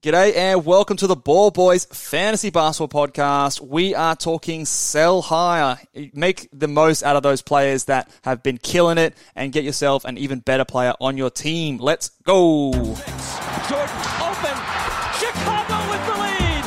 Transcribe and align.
G'day 0.00 0.36
and 0.36 0.64
welcome 0.64 0.96
to 0.98 1.08
the 1.08 1.16
Ball 1.16 1.50
Boys 1.50 1.84
Fantasy 1.86 2.50
Basketball 2.50 3.08
Podcast. 3.08 3.60
We 3.60 3.96
are 3.96 4.14
talking 4.14 4.64
sell 4.64 5.22
higher. 5.22 5.80
Make 6.14 6.48
the 6.52 6.68
most 6.68 7.02
out 7.02 7.16
of 7.16 7.24
those 7.24 7.42
players 7.42 7.86
that 7.86 8.08
have 8.22 8.40
been 8.40 8.58
killing 8.58 8.96
it 8.96 9.16
and 9.34 9.50
get 9.50 9.64
yourself 9.64 10.04
an 10.04 10.16
even 10.16 10.38
better 10.38 10.64
player 10.64 10.94
on 11.00 11.16
your 11.16 11.30
team. 11.30 11.78
Let's 11.78 12.10
go. 12.22 12.70
Jordan 12.70 12.94
open. 14.22 14.54
Chicago 15.18 15.90
with 15.90 16.06
the 16.06 16.14
lead. 16.14 16.62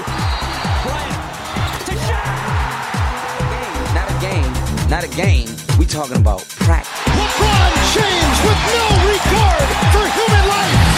Bryant 0.84 1.86
to 1.88 1.96
Shaq. 2.04 3.96
Not 3.96 4.12
a 4.12 4.18
game, 4.20 4.90
not 4.90 5.04
a 5.05 5.12
game. 5.16 5.48
We 5.80 5.86
talking 5.86 6.18
about 6.18 6.41
practice. 6.60 6.91
LeBron 7.08 7.72
James 7.96 8.40
with 8.44 8.60
no 8.76 8.84
regard 9.08 9.70
for 9.96 10.04
human 10.20 10.48
life. 10.50 10.91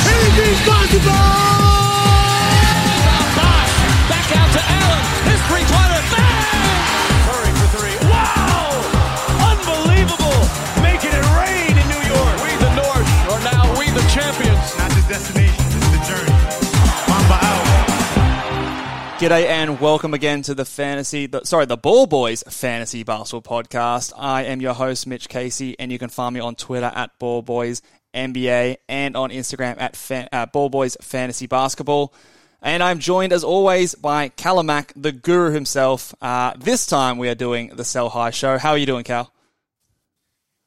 G'day 19.24 19.46
and 19.46 19.80
welcome 19.80 20.14
again 20.14 20.42
to 20.42 20.54
the 20.54 20.66
fantasy, 20.66 21.28
the, 21.28 21.46
sorry, 21.46 21.66
the 21.66 21.78
Ball 21.78 22.08
Boys 22.08 22.44
Fantasy 22.50 23.04
Basketball 23.04 23.64
Podcast. 23.64 24.12
I 24.18 24.44
am 24.44 24.60
your 24.60 24.74
host, 24.74 25.08
Mitch 25.08 25.30
Casey, 25.30 25.80
and 25.80 25.94
you 25.94 25.98
can 25.98 26.10
find 26.10 26.34
me 26.34 26.42
on 26.42 26.56
Twitter 26.56 26.92
at 26.94 27.18
Ball 27.20 27.42
Boys 27.42 27.82
NBA 28.14 28.80
and 28.90 29.16
on 29.16 29.30
Instagram 29.30 29.80
at 29.80 29.96
fan, 29.96 30.28
uh, 30.34 30.46
Ball 30.48 30.68
Boys 30.68 30.98
Fantasy 31.02 31.48
Basketball. 31.48 32.14
And 32.62 32.84
I'm 32.84 33.00
joined, 33.00 33.32
as 33.32 33.46
always, 33.46 33.96
by 33.96 34.28
Callum 34.28 34.70
the 34.98 35.14
guru 35.14 35.54
himself. 35.54 36.14
Uh, 36.22 36.52
this 36.58 36.86
time 36.86 37.18
we 37.18 37.30
are 37.30 37.36
doing 37.36 37.70
the 37.74 37.86
Sell 37.86 38.10
High 38.10 38.32
Show. 38.32 38.58
How 38.58 38.72
are 38.72 38.78
you 38.78 38.86
doing, 38.86 39.06
Cal? 39.06 39.32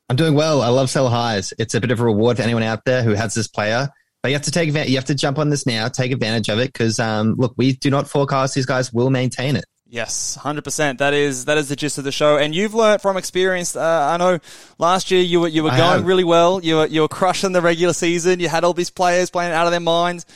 I'm 0.09 0.17
doing 0.17 0.33
well. 0.33 0.63
I 0.63 0.69
love 0.69 0.89
sell 0.89 1.11
highs. 1.11 1.53
It's 1.59 1.75
a 1.75 1.81
bit 1.83 1.91
of 1.91 2.01
a 2.01 2.05
reward 2.05 2.39
for 2.39 2.43
anyone 2.43 2.63
out 2.63 2.87
there 2.87 3.03
who 3.03 3.13
has 3.13 3.35
this 3.35 3.49
player. 3.49 3.91
But 4.27 4.31
you 4.31 4.35
have 4.35 4.43
to 4.43 4.51
take 4.51 4.67
advantage. 4.67 4.91
You 4.91 4.97
have 4.97 5.05
to 5.05 5.15
jump 5.15 5.39
on 5.39 5.51
this 5.51 5.67
now, 5.67 5.87
take 5.87 6.11
advantage 6.11 6.49
of 6.49 6.59
it, 6.59 6.73
because 6.73 6.99
um, 6.99 7.37
look, 7.37 7.55
we 7.57 7.75
do 7.75 7.91
not 7.91 8.09
forecast 8.09 8.57
these 8.57 8.67
guys 8.67 8.93
will 8.93 9.09
maintain 9.09 9.55
it. 9.55 9.65
Yes, 9.87 10.35
hundred 10.35 10.65
percent. 10.65 10.99
That 10.99 11.15
is 11.15 11.45
that 11.45 11.57
is 11.59 11.69
the 11.69 11.77
gist 11.77 11.97
of 11.99 12.03
the 12.03 12.11
show, 12.11 12.37
and 12.37 12.53
you've 12.53 12.75
learnt 12.75 13.03
from 13.03 13.17
experience. 13.17 13.77
Uh, 13.77 14.09
I 14.11 14.17
know 14.17 14.41
last 14.79 15.13
year 15.13 15.23
you 15.23 15.43
were 15.43 15.47
you 15.47 15.63
were 15.63 15.71
I 15.71 15.77
going 15.77 15.99
have. 15.99 16.07
really 16.09 16.25
well. 16.25 16.61
You 16.61 16.79
were 16.79 16.87
you 16.87 17.03
were 17.03 17.09
crushing 17.09 17.53
the 17.53 17.63
regular 17.63 17.93
season. 17.93 18.41
You 18.41 18.49
had 18.49 18.65
all 18.65 18.73
these 18.73 18.91
players 18.91 19.31
playing 19.31 19.53
out 19.53 19.67
of 19.67 19.71
their 19.71 19.79
minds. 19.79 20.27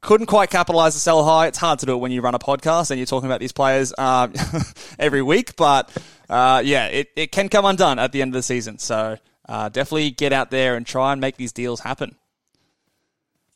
Couldn't 0.00 0.28
quite 0.28 0.48
capitalize 0.48 0.94
the 0.94 1.00
sell 1.00 1.22
high. 1.22 1.48
It's 1.48 1.58
hard 1.58 1.80
to 1.80 1.84
do 1.84 1.92
it 1.96 1.98
when 1.98 2.12
you 2.12 2.22
run 2.22 2.34
a 2.34 2.38
podcast 2.38 2.90
and 2.90 2.98
you're 2.98 3.04
talking 3.04 3.28
about 3.28 3.40
these 3.40 3.52
players 3.52 3.92
um, 3.98 4.32
every 4.98 5.20
week. 5.20 5.54
But 5.54 5.94
uh, 6.30 6.62
yeah, 6.64 6.86
it, 6.86 7.08
it 7.14 7.30
can 7.30 7.50
come 7.50 7.66
undone 7.66 7.98
at 7.98 8.12
the 8.12 8.22
end 8.22 8.30
of 8.30 8.38
the 8.38 8.42
season. 8.42 8.78
So 8.78 9.18
uh, 9.46 9.68
definitely 9.68 10.12
get 10.12 10.32
out 10.32 10.50
there 10.50 10.76
and 10.76 10.86
try 10.86 11.12
and 11.12 11.20
make 11.20 11.36
these 11.36 11.52
deals 11.52 11.80
happen. 11.80 12.16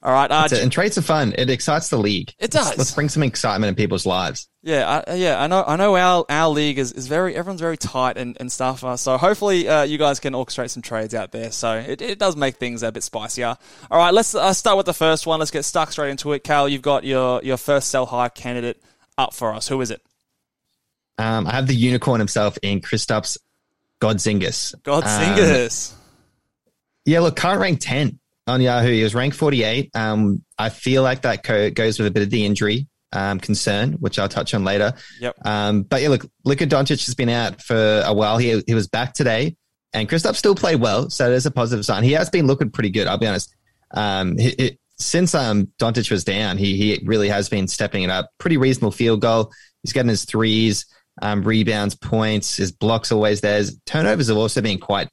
All 0.04 0.12
right, 0.12 0.28
uh, 0.28 0.48
And 0.52 0.72
trades 0.72 0.98
are 0.98 1.02
fun. 1.02 1.32
It 1.38 1.48
excites 1.48 1.88
the 1.88 1.96
league. 1.96 2.30
It 2.40 2.52
Let's- 2.52 2.70
does. 2.70 2.78
Let's, 2.78 2.92
bring 2.92 3.08
some 3.08 3.22
excitement 3.22 3.68
in 3.68 3.74
people's 3.76 4.04
lives. 4.04 4.48
Yeah, 4.64 5.02
I, 5.06 5.14
yeah, 5.14 5.40
I 5.40 5.46
know. 5.46 5.62
I 5.64 5.76
know 5.76 5.96
our, 5.96 6.24
our 6.28 6.48
league 6.48 6.78
is, 6.78 6.92
is 6.92 7.06
very 7.06 7.36
everyone's 7.36 7.60
very 7.60 7.76
tight 7.76 8.16
and, 8.16 8.36
and 8.40 8.50
stuff. 8.50 8.82
Uh, 8.82 8.96
so 8.96 9.16
hopefully 9.16 9.68
uh, 9.68 9.82
you 9.82 9.98
guys 9.98 10.18
can 10.18 10.32
orchestrate 10.34 10.70
some 10.70 10.82
trades 10.82 11.14
out 11.14 11.30
there. 11.30 11.52
So 11.52 11.76
it, 11.76 12.02
it 12.02 12.18
does 12.18 12.34
make 12.34 12.56
things 12.56 12.82
a 12.82 12.90
bit 12.90 13.02
spicier. 13.04 13.56
All 13.90 13.98
right, 13.98 14.12
let's 14.12 14.34
uh, 14.34 14.52
start 14.52 14.76
with 14.76 14.86
the 14.86 14.94
first 14.94 15.24
one. 15.26 15.38
Let's 15.38 15.50
get 15.52 15.64
stuck 15.64 15.92
straight 15.92 16.10
into 16.10 16.32
it. 16.32 16.42
Cal, 16.42 16.69
you've 16.69 16.82
got 16.82 17.04
your 17.04 17.40
your 17.44 17.56
first 17.56 17.88
sell 17.88 18.06
high 18.06 18.28
candidate 18.28 18.82
up 19.16 19.34
for 19.34 19.54
us. 19.54 19.69
Who 19.69 19.80
is 19.80 19.90
it? 19.92 20.02
Um, 21.19 21.46
I 21.46 21.52
have 21.52 21.66
the 21.69 21.74
unicorn 21.76 22.19
himself 22.19 22.58
in 22.62 22.80
Kristaps 22.80 23.38
Godzingis. 24.00 24.74
God 24.82 25.04
Um, 25.04 25.88
Yeah, 27.04 27.20
look, 27.20 27.36
current 27.36 27.60
rank 27.60 27.78
10 27.80 28.19
on 28.47 28.60
Yahoo. 28.60 28.91
He 28.91 29.03
was 29.03 29.14
ranked 29.14 29.36
48. 29.36 29.91
Um, 29.94 30.42
I 30.58 30.69
feel 30.69 31.03
like 31.03 31.22
that 31.22 31.42
co- 31.42 31.70
goes 31.70 31.98
with 31.98 32.08
a 32.08 32.10
bit 32.10 32.22
of 32.22 32.30
the 32.30 32.44
injury 32.44 32.88
um, 33.12 33.38
concern, 33.41 33.92
which 33.94 34.19
I'll 34.19 34.28
touch 34.28 34.54
on 34.54 34.64
later. 34.64 34.94
Yep. 35.20 35.36
Um, 35.47 35.82
but 35.82 36.03
yeah, 36.03 36.08
look, 36.08 36.26
Luka 36.44 36.66
Doncic 36.66 37.04
has 37.06 37.14
been 37.14 37.28
out 37.28 37.62
for 37.62 38.02
a 38.04 38.12
while. 38.12 38.38
He, 38.38 38.62
he 38.66 38.75
was 38.75 38.88
back 38.88 39.12
today, 39.14 39.56
and 39.92 40.08
Kristaps 40.08 40.36
still 40.36 40.54
played 40.54 40.81
well, 40.81 41.10
so 41.10 41.28
there's 41.28 41.47
a 41.47 41.50
positive 41.50 41.84
sign. 41.84 42.02
He 42.04 42.12
has 42.12 42.31
been 42.31 42.47
looking 42.47 42.70
pretty 42.70 42.91
good, 42.91 43.06
I'll 43.06 43.19
be 43.19 43.26
honest. 43.26 43.54
Um, 43.92 44.36
he, 44.38 44.54
he- 44.58 44.78
since 44.98 45.34
um, 45.34 45.66
Doncic 45.81 46.10
was 46.12 46.22
down, 46.22 46.58
he, 46.58 46.76
he 46.76 47.02
really 47.04 47.28
has 47.28 47.48
been 47.48 47.66
stepping 47.66 48.04
it 48.04 48.10
up. 48.10 48.31
Pretty 48.38 48.56
reasonable 48.56 48.92
field 48.92 49.20
goal. 49.20 49.50
He's 49.82 49.92
getting 49.92 50.10
his 50.10 50.25
threes, 50.25 50.86
um, 51.20 51.42
rebounds, 51.42 51.97
points. 51.97 52.56
His 52.56 52.70
blocks 52.70 53.10
always 53.10 53.41
there. 53.41 53.56
His 53.56 53.81
turnovers 53.84 54.28
have 54.28 54.36
also 54.36 54.60
been 54.60 54.78
quite 54.78 55.08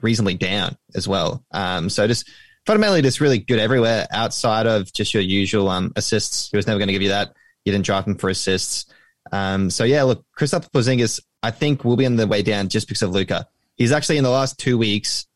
reasonably 0.00 0.34
down 0.34 0.76
as 0.94 1.06
well. 1.06 1.44
Um, 1.50 1.90
so 1.90 2.06
just 2.06 2.30
fundamentally 2.66 3.02
just 3.02 3.20
really 3.20 3.38
good 3.38 3.58
everywhere 3.58 4.06
outside 4.10 4.66
of 4.66 4.92
just 4.92 5.14
your 5.14 5.22
usual 5.22 5.68
um, 5.68 5.92
assists. 5.96 6.50
He 6.50 6.56
was 6.56 6.66
never 6.66 6.78
going 6.78 6.88
to 6.88 6.92
give 6.92 7.02
you 7.02 7.08
that. 7.10 7.32
You 7.64 7.72
didn't 7.72 7.86
draft 7.86 8.06
him 8.08 8.16
for 8.16 8.28
assists. 8.28 8.86
Um, 9.32 9.70
so 9.70 9.84
yeah, 9.84 10.02
look, 10.04 10.24
Kristaps 10.38 10.68
Porzingis, 10.70 11.20
I 11.42 11.50
think 11.50 11.84
will 11.84 11.96
be 11.96 12.06
on 12.06 12.16
the 12.16 12.26
way 12.26 12.42
down 12.42 12.68
just 12.68 12.86
because 12.88 13.02
of 13.02 13.10
Luka. 13.10 13.46
He's 13.76 13.92
actually 13.92 14.18
in 14.18 14.24
the 14.24 14.30
last 14.30 14.58
two 14.58 14.78
weeks, 14.78 15.26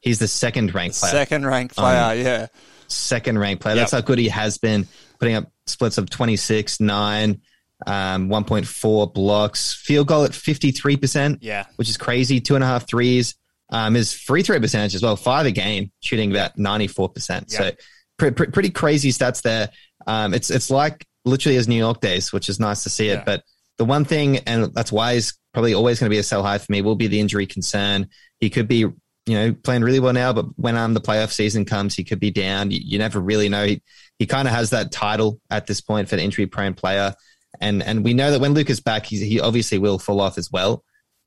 he's 0.00 0.18
the 0.18 0.28
second 0.28 0.74
ranked 0.74 0.98
player. 0.98 1.12
Second 1.12 1.46
ranked 1.46 1.76
player. 1.76 2.14
yeah. 2.22 2.46
Second 2.88 3.38
ranked 3.38 3.62
player. 3.62 3.76
That's 3.76 3.92
how 3.92 4.00
good 4.00 4.18
he 4.18 4.28
has 4.28 4.58
been, 4.58 4.86
putting 5.18 5.36
up 5.36 5.50
splits 5.66 5.96
of 5.98 6.10
26, 6.10 6.80
9, 6.80 7.40
um, 7.86 8.28
1.4 8.28 9.14
blocks, 9.14 9.72
field 9.74 10.06
goal 10.08 10.24
at 10.24 10.32
53% 10.32 11.38
Yeah. 11.40 11.64
which 11.76 11.88
is 11.88 11.96
crazy. 11.96 12.40
Two 12.40 12.56
and 12.56 12.64
a 12.64 12.66
half 12.66 12.86
threes. 12.86 13.36
Um, 13.70 13.94
his 13.94 14.12
free 14.12 14.42
throw 14.42 14.58
percentage 14.58 14.94
as 14.94 15.02
well, 15.02 15.16
five 15.16 15.46
a 15.46 15.50
game, 15.52 15.92
shooting 16.00 16.30
about 16.30 16.58
ninety 16.58 16.86
four 16.88 17.08
percent. 17.08 17.50
So 17.50 17.70
pre- 18.18 18.32
pre- 18.32 18.48
pretty 18.48 18.70
crazy 18.70 19.12
stats 19.12 19.42
there. 19.42 19.70
Um, 20.06 20.34
it's 20.34 20.50
it's 20.50 20.70
like 20.70 21.06
literally 21.24 21.56
his 21.56 21.68
New 21.68 21.76
York 21.76 22.00
days, 22.00 22.32
which 22.32 22.48
is 22.48 22.58
nice 22.58 22.82
to 22.82 22.90
see 22.90 23.08
Yeah. 23.08 23.18
it. 23.20 23.24
But 23.26 23.44
the 23.78 23.84
one 23.84 24.04
thing, 24.04 24.38
and 24.38 24.74
that's 24.74 24.90
why 24.90 25.14
he's 25.14 25.38
probably 25.52 25.74
always 25.74 26.00
going 26.00 26.08
to 26.08 26.14
be 26.14 26.18
a 26.18 26.22
sell 26.22 26.42
high 26.42 26.58
for 26.58 26.70
me, 26.72 26.82
will 26.82 26.96
be 26.96 27.06
the 27.06 27.20
injury 27.20 27.46
concern. 27.46 28.08
He 28.40 28.50
could 28.50 28.66
be, 28.68 28.78
you 28.78 28.94
know, 29.26 29.52
playing 29.52 29.82
really 29.82 30.00
well 30.00 30.12
now, 30.12 30.32
but 30.32 30.46
when 30.56 30.76
um 30.76 30.94
the 30.94 31.00
playoff 31.00 31.30
season 31.30 31.64
comes, 31.64 31.94
he 31.94 32.02
could 32.04 32.20
be 32.20 32.30
down. 32.30 32.70
You, 32.70 32.80
you 32.82 32.98
never 32.98 33.20
really 33.20 33.48
know. 33.48 33.66
He 33.66 33.82
he 34.18 34.26
kind 34.26 34.48
of 34.48 34.54
has 34.54 34.70
that 34.70 34.90
title 34.90 35.40
at 35.48 35.66
this 35.66 35.80
point 35.80 36.08
for 36.08 36.16
the 36.16 36.22
injury 36.22 36.46
prone 36.46 36.74
player. 36.74 37.14
And 37.60 37.82
and 37.82 38.04
we 38.04 38.14
know 38.14 38.30
that 38.32 38.40
when 38.40 38.54
Luke 38.54 38.70
is 38.70 38.80
back, 38.80 39.06
he's, 39.06 39.20
he 39.20 39.40
obviously 39.40 39.78
will 39.78 39.98
fall 39.98 40.20
off 40.20 40.38
as 40.38 40.50
well. 40.50 40.82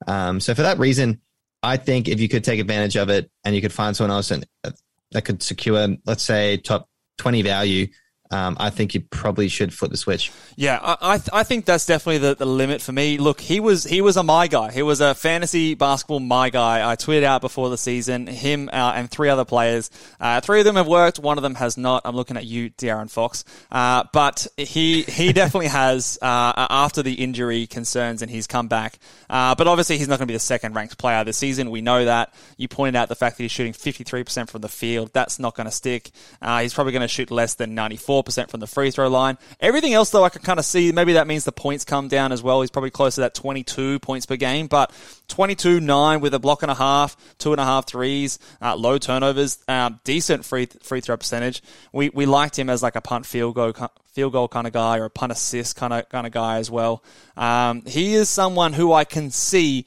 Um, 0.07 0.39
so 0.39 0.53
for 0.55 0.63
that 0.63 0.79
reason, 0.79 1.21
I 1.63 1.77
think 1.77 2.07
if 2.07 2.19
you 2.19 2.27
could 2.27 2.43
take 2.43 2.59
advantage 2.59 2.97
of 2.97 3.09
it 3.09 3.31
and 3.43 3.55
you 3.55 3.61
could 3.61 3.73
find 3.73 3.95
someone 3.95 4.15
else 4.15 4.31
and, 4.31 4.45
uh, 4.63 4.71
that 5.11 5.23
could 5.23 5.41
secure, 5.41 5.87
let's 6.05 6.23
say, 6.23 6.57
top 6.57 6.89
20 7.19 7.41
value, 7.41 7.87
um, 8.33 8.57
I 8.59 8.71
think 8.71 8.95
you 8.95 9.01
probably 9.01 9.47
should 9.47 9.71
flip 9.71 9.91
the 9.91 9.97
switch. 9.97 10.31
Yeah, 10.55 10.79
I 10.81 10.97
I, 11.13 11.17
th- 11.17 11.29
I 11.31 11.43
think 11.43 11.65
that's 11.65 11.85
definitely 11.85 12.17
the, 12.17 12.35
the 12.35 12.47
limit 12.47 12.81
for 12.81 12.91
me. 12.91 13.19
Look, 13.19 13.39
he 13.39 13.59
was 13.59 13.83
he 13.83 14.01
was 14.01 14.17
a 14.17 14.23
my 14.23 14.47
guy. 14.47 14.71
He 14.71 14.81
was 14.81 15.01
a 15.01 15.13
fantasy 15.13 15.75
basketball 15.75 16.19
my 16.19 16.49
guy. 16.49 16.89
I 16.89 16.95
tweeted 16.95 17.23
out 17.23 17.41
before 17.41 17.69
the 17.69 17.77
season 17.77 18.25
him 18.25 18.69
uh, 18.73 18.93
and 18.95 19.09
three 19.11 19.29
other 19.29 19.45
players. 19.45 19.91
Uh, 20.19 20.41
three 20.41 20.59
of 20.59 20.65
them 20.65 20.77
have 20.77 20.87
worked. 20.87 21.19
One 21.19 21.37
of 21.37 21.43
them 21.43 21.53
has 21.55 21.77
not. 21.77 22.01
I'm 22.05 22.15
looking 22.15 22.35
at 22.35 22.45
you, 22.45 22.71
De'Aaron 22.71 23.09
Fox. 23.09 23.43
Uh, 23.71 24.05
but 24.11 24.47
he 24.57 25.03
he 25.03 25.31
definitely 25.33 25.67
has 25.67 26.17
uh, 26.19 26.53
after 26.55 27.03
the 27.03 27.13
injury 27.13 27.67
concerns 27.67 28.23
and 28.23 28.31
he's 28.31 28.47
come 28.47 28.67
back. 28.67 28.97
Uh, 29.29 29.53
but 29.53 29.67
obviously 29.67 29.99
he's 29.99 30.07
not 30.07 30.17
going 30.17 30.27
to 30.27 30.31
be 30.31 30.35
the 30.35 30.39
second 30.39 30.73
ranked 30.73 30.97
player 30.97 31.23
this 31.23 31.37
season. 31.37 31.69
We 31.69 31.81
know 31.81 32.05
that. 32.05 32.33
You 32.57 32.67
pointed 32.67 32.95
out 32.95 33.09
the 33.09 33.15
fact 33.15 33.37
that 33.37 33.43
he's 33.43 33.51
shooting 33.51 33.73
53% 33.73 34.49
from 34.49 34.61
the 34.61 34.69
field. 34.69 35.11
That's 35.13 35.37
not 35.37 35.55
going 35.55 35.65
to 35.65 35.71
stick. 35.71 36.09
Uh, 36.41 36.61
he's 36.61 36.73
probably 36.73 36.93
going 36.93 37.01
to 37.01 37.07
shoot 37.07 37.29
less 37.29 37.53
than 37.53 37.75
94%. 37.75 38.22
44% 38.23 38.49
from 38.49 38.59
the 38.59 38.67
free 38.67 38.91
throw 38.91 39.07
line. 39.07 39.37
Everything 39.59 39.93
else, 39.93 40.09
though, 40.09 40.23
I 40.23 40.29
can 40.29 40.41
kind 40.41 40.59
of 40.59 40.65
see 40.65 40.91
maybe 40.91 41.13
that 41.13 41.27
means 41.27 41.45
the 41.45 41.51
points 41.51 41.85
come 41.85 42.07
down 42.07 42.31
as 42.31 42.41
well. 42.41 42.61
He's 42.61 42.71
probably 42.71 42.91
close 42.91 43.15
to 43.15 43.21
that 43.21 43.33
22 43.33 43.99
points 43.99 44.25
per 44.25 44.35
game, 44.35 44.67
but 44.67 44.91
22 45.27 45.79
9 45.79 46.21
with 46.21 46.33
a 46.33 46.39
block 46.39 46.61
and 46.61 46.71
a 46.71 46.75
half, 46.75 47.15
two 47.37 47.51
and 47.51 47.61
a 47.61 47.65
half 47.65 47.87
threes, 47.87 48.39
uh, 48.61 48.75
low 48.75 48.97
turnovers, 48.97 49.59
um, 49.67 49.99
decent 50.03 50.45
free 50.45 50.67
free 50.81 51.01
throw 51.01 51.17
percentage. 51.17 51.61
We 51.91 52.09
we 52.09 52.25
liked 52.25 52.57
him 52.57 52.69
as 52.69 52.83
like 52.83 52.95
a 52.95 53.01
punt 53.01 53.25
field 53.25 53.55
goal 53.55 53.73
field 54.05 54.33
goal 54.33 54.47
kind 54.47 54.67
of 54.67 54.73
guy 54.73 54.97
or 54.97 55.05
a 55.05 55.09
punt 55.09 55.31
assist 55.31 55.75
kind 55.75 55.93
of 55.93 56.09
kind 56.09 56.27
of 56.27 56.33
guy 56.33 56.57
as 56.57 56.69
well. 56.69 57.03
Um, 57.35 57.83
he 57.85 58.13
is 58.13 58.29
someone 58.29 58.73
who 58.73 58.93
I 58.93 59.05
can 59.05 59.31
see 59.31 59.85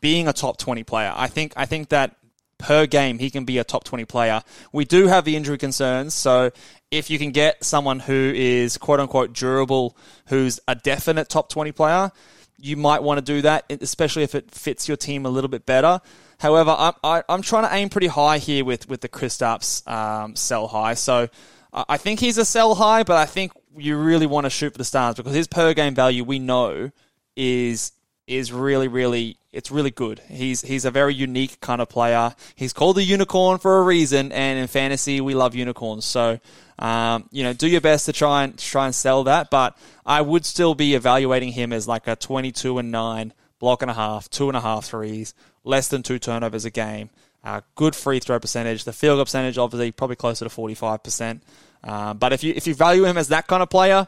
being 0.00 0.28
a 0.28 0.32
top 0.32 0.56
20 0.56 0.82
player. 0.84 1.12
I 1.14 1.28
think 1.28 1.52
I 1.56 1.66
think 1.66 1.90
that 1.90 2.16
per 2.60 2.86
game 2.86 3.18
he 3.18 3.30
can 3.30 3.44
be 3.44 3.58
a 3.58 3.64
top 3.64 3.84
20 3.84 4.04
player. 4.04 4.42
We 4.72 4.84
do 4.84 5.06
have 5.08 5.24
the 5.24 5.36
injury 5.36 5.58
concerns, 5.58 6.14
so 6.14 6.50
if 6.90 7.10
you 7.10 7.18
can 7.18 7.32
get 7.32 7.64
someone 7.64 8.00
who 8.00 8.32
is 8.34 8.78
quote 8.78 9.00
unquote 9.00 9.32
durable, 9.32 9.96
who's 10.26 10.60
a 10.68 10.74
definite 10.74 11.28
top 11.28 11.48
20 11.48 11.72
player, 11.72 12.12
you 12.58 12.76
might 12.76 13.02
want 13.02 13.18
to 13.18 13.22
do 13.22 13.42
that, 13.42 13.64
especially 13.80 14.22
if 14.22 14.34
it 14.34 14.50
fits 14.50 14.86
your 14.86 14.96
team 14.96 15.26
a 15.26 15.30
little 15.30 15.48
bit 15.48 15.66
better. 15.66 16.00
However, 16.38 16.74
I'm, 16.76 16.94
I, 17.02 17.22
am 17.28 17.42
trying 17.42 17.68
to 17.68 17.74
aim 17.74 17.88
pretty 17.88 18.06
high 18.06 18.38
here 18.38 18.64
with, 18.64 18.88
with 18.88 19.00
the 19.00 19.08
Kristaps 19.08 19.86
um, 19.90 20.36
sell 20.36 20.68
high. 20.68 20.94
So 20.94 21.28
I 21.72 21.96
think 21.96 22.20
he's 22.20 22.38
a 22.38 22.44
sell 22.44 22.74
high, 22.74 23.02
but 23.02 23.16
I 23.16 23.26
think 23.26 23.52
you 23.76 23.96
really 23.96 24.26
want 24.26 24.44
to 24.44 24.50
shoot 24.50 24.72
for 24.72 24.78
the 24.78 24.84
stars 24.84 25.14
because 25.16 25.34
his 25.34 25.46
per 25.46 25.74
game 25.74 25.94
value 25.94 26.24
we 26.24 26.38
know 26.38 26.90
is 27.36 27.92
is 28.26 28.52
really, 28.52 28.88
really, 28.88 29.36
it's 29.52 29.70
really 29.70 29.90
good. 29.90 30.20
He's 30.28 30.62
he's 30.62 30.84
a 30.84 30.90
very 30.90 31.14
unique 31.14 31.60
kind 31.60 31.80
of 31.80 31.88
player. 31.88 32.34
He's 32.54 32.72
called 32.72 32.96
the 32.96 33.02
unicorn 33.02 33.58
for 33.58 33.78
a 33.78 33.82
reason, 33.82 34.32
and 34.32 34.58
in 34.58 34.66
fantasy 34.68 35.20
we 35.20 35.34
love 35.34 35.54
unicorns. 35.54 36.04
So, 36.04 36.38
um, 36.78 37.28
you 37.32 37.42
know, 37.42 37.52
do 37.52 37.66
your 37.66 37.80
best 37.80 38.06
to 38.06 38.12
try 38.12 38.44
and 38.44 38.56
try 38.58 38.86
and 38.86 38.94
sell 38.94 39.24
that. 39.24 39.50
But 39.50 39.76
I 40.06 40.20
would 40.20 40.44
still 40.46 40.74
be 40.74 40.94
evaluating 40.94 41.52
him 41.52 41.72
as 41.72 41.88
like 41.88 42.06
a 42.06 42.16
twenty-two 42.16 42.78
and 42.78 42.90
nine 42.90 43.32
block 43.58 43.82
and 43.82 43.90
a 43.90 43.94
half, 43.94 44.30
two 44.30 44.48
and 44.48 44.56
a 44.56 44.60
half 44.60 44.86
threes, 44.86 45.34
less 45.64 45.88
than 45.88 46.02
two 46.02 46.18
turnovers 46.18 46.64
a 46.64 46.70
game. 46.70 47.10
Uh, 47.42 47.60
good 47.74 47.96
free 47.96 48.20
throw 48.20 48.38
percentage. 48.38 48.84
The 48.84 48.92
field 48.92 49.16
goal 49.16 49.24
percentage, 49.24 49.58
obviously, 49.58 49.90
probably 49.90 50.16
closer 50.16 50.44
to 50.44 50.50
forty-five 50.50 51.02
percent. 51.02 51.42
Uh, 51.82 52.14
but 52.14 52.32
if 52.32 52.44
you 52.44 52.52
if 52.54 52.66
you 52.66 52.74
value 52.74 53.04
him 53.04 53.18
as 53.18 53.28
that 53.28 53.46
kind 53.46 53.62
of 53.62 53.70
player, 53.70 54.06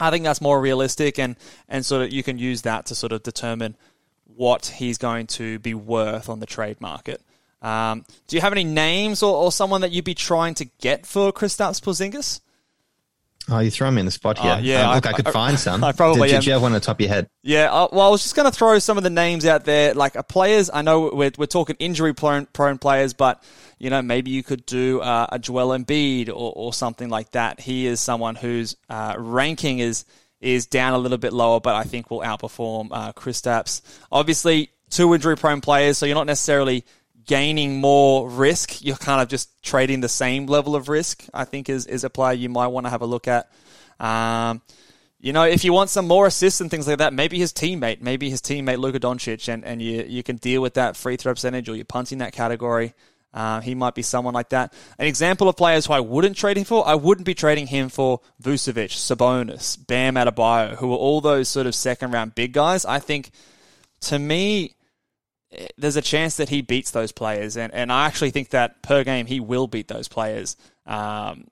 I 0.00 0.10
think 0.10 0.24
that's 0.24 0.40
more 0.40 0.60
realistic, 0.60 1.18
and 1.18 1.36
and 1.68 1.86
sort 1.86 2.02
of 2.02 2.12
you 2.12 2.22
can 2.22 2.38
use 2.38 2.62
that 2.62 2.86
to 2.86 2.94
sort 2.94 3.12
of 3.12 3.22
determine 3.22 3.76
what 4.36 4.66
he's 4.66 4.98
going 4.98 5.26
to 5.26 5.58
be 5.58 5.74
worth 5.74 6.28
on 6.28 6.40
the 6.40 6.46
trade 6.46 6.80
market. 6.80 7.20
Um, 7.62 8.04
do 8.28 8.36
you 8.36 8.42
have 8.42 8.52
any 8.52 8.64
names 8.64 9.22
or, 9.22 9.34
or, 9.34 9.50
someone 9.50 9.80
that 9.80 9.90
you'd 9.90 10.04
be 10.04 10.14
trying 10.14 10.54
to 10.54 10.66
get 10.78 11.06
for 11.06 11.32
Kristaps 11.32 11.80
Porzingis? 11.80 12.40
Oh, 13.48 13.60
you 13.60 13.70
throw 13.70 13.90
me 13.90 14.00
in 14.00 14.06
the 14.06 14.12
spot 14.12 14.38
here. 14.38 14.52
Uh, 14.52 14.58
yeah, 14.58 14.88
um, 14.88 14.96
look, 14.96 15.06
I, 15.06 15.10
I 15.10 15.12
could 15.12 15.28
I, 15.28 15.30
find 15.30 15.58
some. 15.58 15.82
I 15.82 15.92
probably 15.92 16.28
did, 16.28 16.36
did 16.36 16.46
you 16.46 16.52
have 16.52 16.62
one 16.62 16.72
on 16.72 16.74
the 16.74 16.84
top 16.84 16.96
of 16.96 17.00
your 17.00 17.08
head? 17.08 17.28
Yeah. 17.42 17.72
Uh, 17.72 17.88
well, 17.92 18.08
I 18.08 18.10
was 18.10 18.22
just 18.22 18.34
going 18.34 18.50
to 18.50 18.56
throw 18.56 18.78
some 18.78 18.98
of 18.98 19.04
the 19.04 19.10
names 19.10 19.46
out 19.46 19.64
there, 19.64 19.94
like 19.94 20.16
uh, 20.16 20.22
players. 20.22 20.68
I 20.72 20.82
know 20.82 21.10
we're 21.12 21.30
we're 21.38 21.46
talking 21.46 21.76
injury 21.78 22.12
prone, 22.12 22.46
prone 22.46 22.78
players, 22.78 23.14
but 23.14 23.42
you 23.78 23.88
know 23.88 24.02
maybe 24.02 24.32
you 24.32 24.42
could 24.42 24.66
do 24.66 25.00
uh, 25.00 25.28
a 25.30 25.38
Joel 25.38 25.78
Embiid 25.78 26.28
or, 26.28 26.52
or 26.56 26.72
something 26.72 27.08
like 27.08 27.30
that. 27.32 27.60
He 27.60 27.86
is 27.86 28.00
someone 28.00 28.34
whose 28.34 28.76
uh, 28.90 29.14
ranking 29.16 29.78
is 29.78 30.04
is 30.40 30.66
down 30.66 30.92
a 30.92 30.98
little 30.98 31.18
bit 31.18 31.32
lower, 31.32 31.60
but 31.60 31.74
I 31.74 31.84
think 31.84 32.10
will 32.10 32.20
outperform 32.20 32.88
uh, 32.90 33.12
Kristaps. 33.12 33.80
Obviously, 34.12 34.70
two 34.90 35.12
injury 35.14 35.36
prone 35.36 35.60
players, 35.60 35.98
so 35.98 36.06
you're 36.06 36.14
not 36.14 36.26
necessarily 36.26 36.84
gaining 37.26 37.80
more 37.80 38.28
risk. 38.28 38.84
You're 38.84 38.96
kind 38.96 39.20
of 39.20 39.28
just 39.28 39.62
trading 39.62 40.00
the 40.00 40.08
same 40.08 40.46
level 40.46 40.76
of 40.76 40.88
risk. 40.88 41.24
I 41.34 41.44
think 41.44 41.68
is 41.68 41.86
is 41.86 42.04
a 42.04 42.10
player 42.10 42.34
you 42.34 42.48
might 42.48 42.68
want 42.68 42.86
to 42.86 42.90
have 42.90 43.02
a 43.02 43.06
look 43.06 43.28
at. 43.28 43.50
Um, 43.98 44.62
you 45.18 45.32
know, 45.32 45.44
if 45.44 45.64
you 45.64 45.72
want 45.72 45.90
some 45.90 46.06
more 46.06 46.26
assists 46.26 46.60
and 46.60 46.70
things 46.70 46.86
like 46.86 46.98
that, 46.98 47.12
maybe 47.12 47.38
his 47.38 47.52
teammate, 47.52 48.00
maybe 48.00 48.30
his 48.30 48.40
teammate 48.40 48.78
Luka 48.78 49.00
Doncic, 49.00 49.52
and, 49.52 49.64
and 49.64 49.80
you 49.80 50.04
you 50.06 50.22
can 50.22 50.36
deal 50.36 50.62
with 50.62 50.74
that 50.74 50.96
free 50.96 51.16
throw 51.16 51.32
percentage 51.32 51.68
or 51.68 51.74
you're 51.74 51.84
punting 51.84 52.18
that 52.18 52.32
category. 52.32 52.94
Uh, 53.36 53.60
he 53.60 53.74
might 53.74 53.94
be 53.94 54.00
someone 54.00 54.32
like 54.32 54.48
that. 54.48 54.72
An 54.98 55.06
example 55.06 55.46
of 55.46 55.56
players 55.56 55.84
who 55.84 55.92
I 55.92 56.00
wouldn't 56.00 56.38
trade 56.38 56.56
him 56.56 56.64
for, 56.64 56.88
I 56.88 56.94
wouldn't 56.94 57.26
be 57.26 57.34
trading 57.34 57.66
him 57.66 57.90
for 57.90 58.20
Vucevic, 58.42 58.92
Sabonis, 58.92 59.76
Bam 59.86 60.14
Adebayo, 60.14 60.74
who 60.76 60.90
are 60.90 60.96
all 60.96 61.20
those 61.20 61.46
sort 61.46 61.66
of 61.66 61.74
second 61.74 62.12
round 62.12 62.34
big 62.34 62.54
guys. 62.54 62.86
I 62.86 62.98
think, 62.98 63.30
to 64.00 64.18
me, 64.18 64.74
there's 65.76 65.96
a 65.96 66.02
chance 66.02 66.38
that 66.38 66.48
he 66.48 66.62
beats 66.62 66.92
those 66.92 67.12
players, 67.12 67.58
and, 67.58 67.74
and 67.74 67.92
I 67.92 68.06
actually 68.06 68.30
think 68.30 68.50
that 68.50 68.82
per 68.82 69.04
game 69.04 69.26
he 69.26 69.38
will 69.38 69.66
beat 69.66 69.88
those 69.88 70.08
players. 70.08 70.56
Um, 70.86 71.48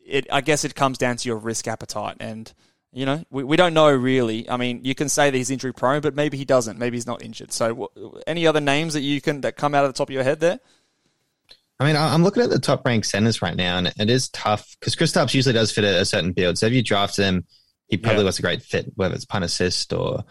it 0.00 0.26
I 0.32 0.40
guess 0.40 0.64
it 0.64 0.74
comes 0.74 0.96
down 0.96 1.18
to 1.18 1.28
your 1.28 1.36
risk 1.36 1.68
appetite, 1.68 2.16
and 2.20 2.50
you 2.92 3.04
know 3.04 3.22
we, 3.30 3.44
we 3.44 3.56
don't 3.56 3.74
know 3.74 3.94
really. 3.94 4.48
I 4.48 4.56
mean, 4.56 4.80
you 4.84 4.94
can 4.94 5.10
say 5.10 5.28
that 5.28 5.36
he's 5.36 5.50
injury 5.50 5.74
prone, 5.74 6.00
but 6.00 6.14
maybe 6.14 6.38
he 6.38 6.46
doesn't. 6.46 6.78
Maybe 6.78 6.96
he's 6.96 7.06
not 7.06 7.22
injured. 7.22 7.52
So, 7.52 7.90
any 8.26 8.46
other 8.46 8.62
names 8.62 8.94
that 8.94 9.02
you 9.02 9.20
can 9.20 9.42
that 9.42 9.56
come 9.56 9.74
out 9.74 9.84
of 9.84 9.92
the 9.92 9.98
top 9.98 10.08
of 10.08 10.14
your 10.14 10.24
head 10.24 10.40
there? 10.40 10.60
I 11.80 11.86
mean, 11.86 11.96
I'm 11.96 12.24
looking 12.24 12.42
at 12.42 12.50
the 12.50 12.58
top 12.58 12.84
ranked 12.84 13.06
centers 13.06 13.40
right 13.40 13.54
now, 13.54 13.78
and 13.78 13.86
it 13.86 14.10
is 14.10 14.28
tough 14.30 14.76
because 14.80 14.96
Kristaps 14.96 15.32
usually 15.32 15.52
does 15.52 15.70
fit 15.70 15.84
a, 15.84 16.00
a, 16.00 16.04
certain 16.04 16.32
build. 16.32 16.58
So 16.58 16.66
if 16.66 16.72
you 16.72 16.82
draft 16.82 17.16
him, 17.16 17.46
he 17.86 17.96
probably 17.96 18.22
yeah. 18.22 18.26
was 18.26 18.38
a 18.40 18.42
great 18.42 18.62
fit, 18.62 18.90
whether 18.96 19.14
it's 19.14 19.24
punt 19.24 19.44
assist 19.44 19.92
or, 19.92 20.24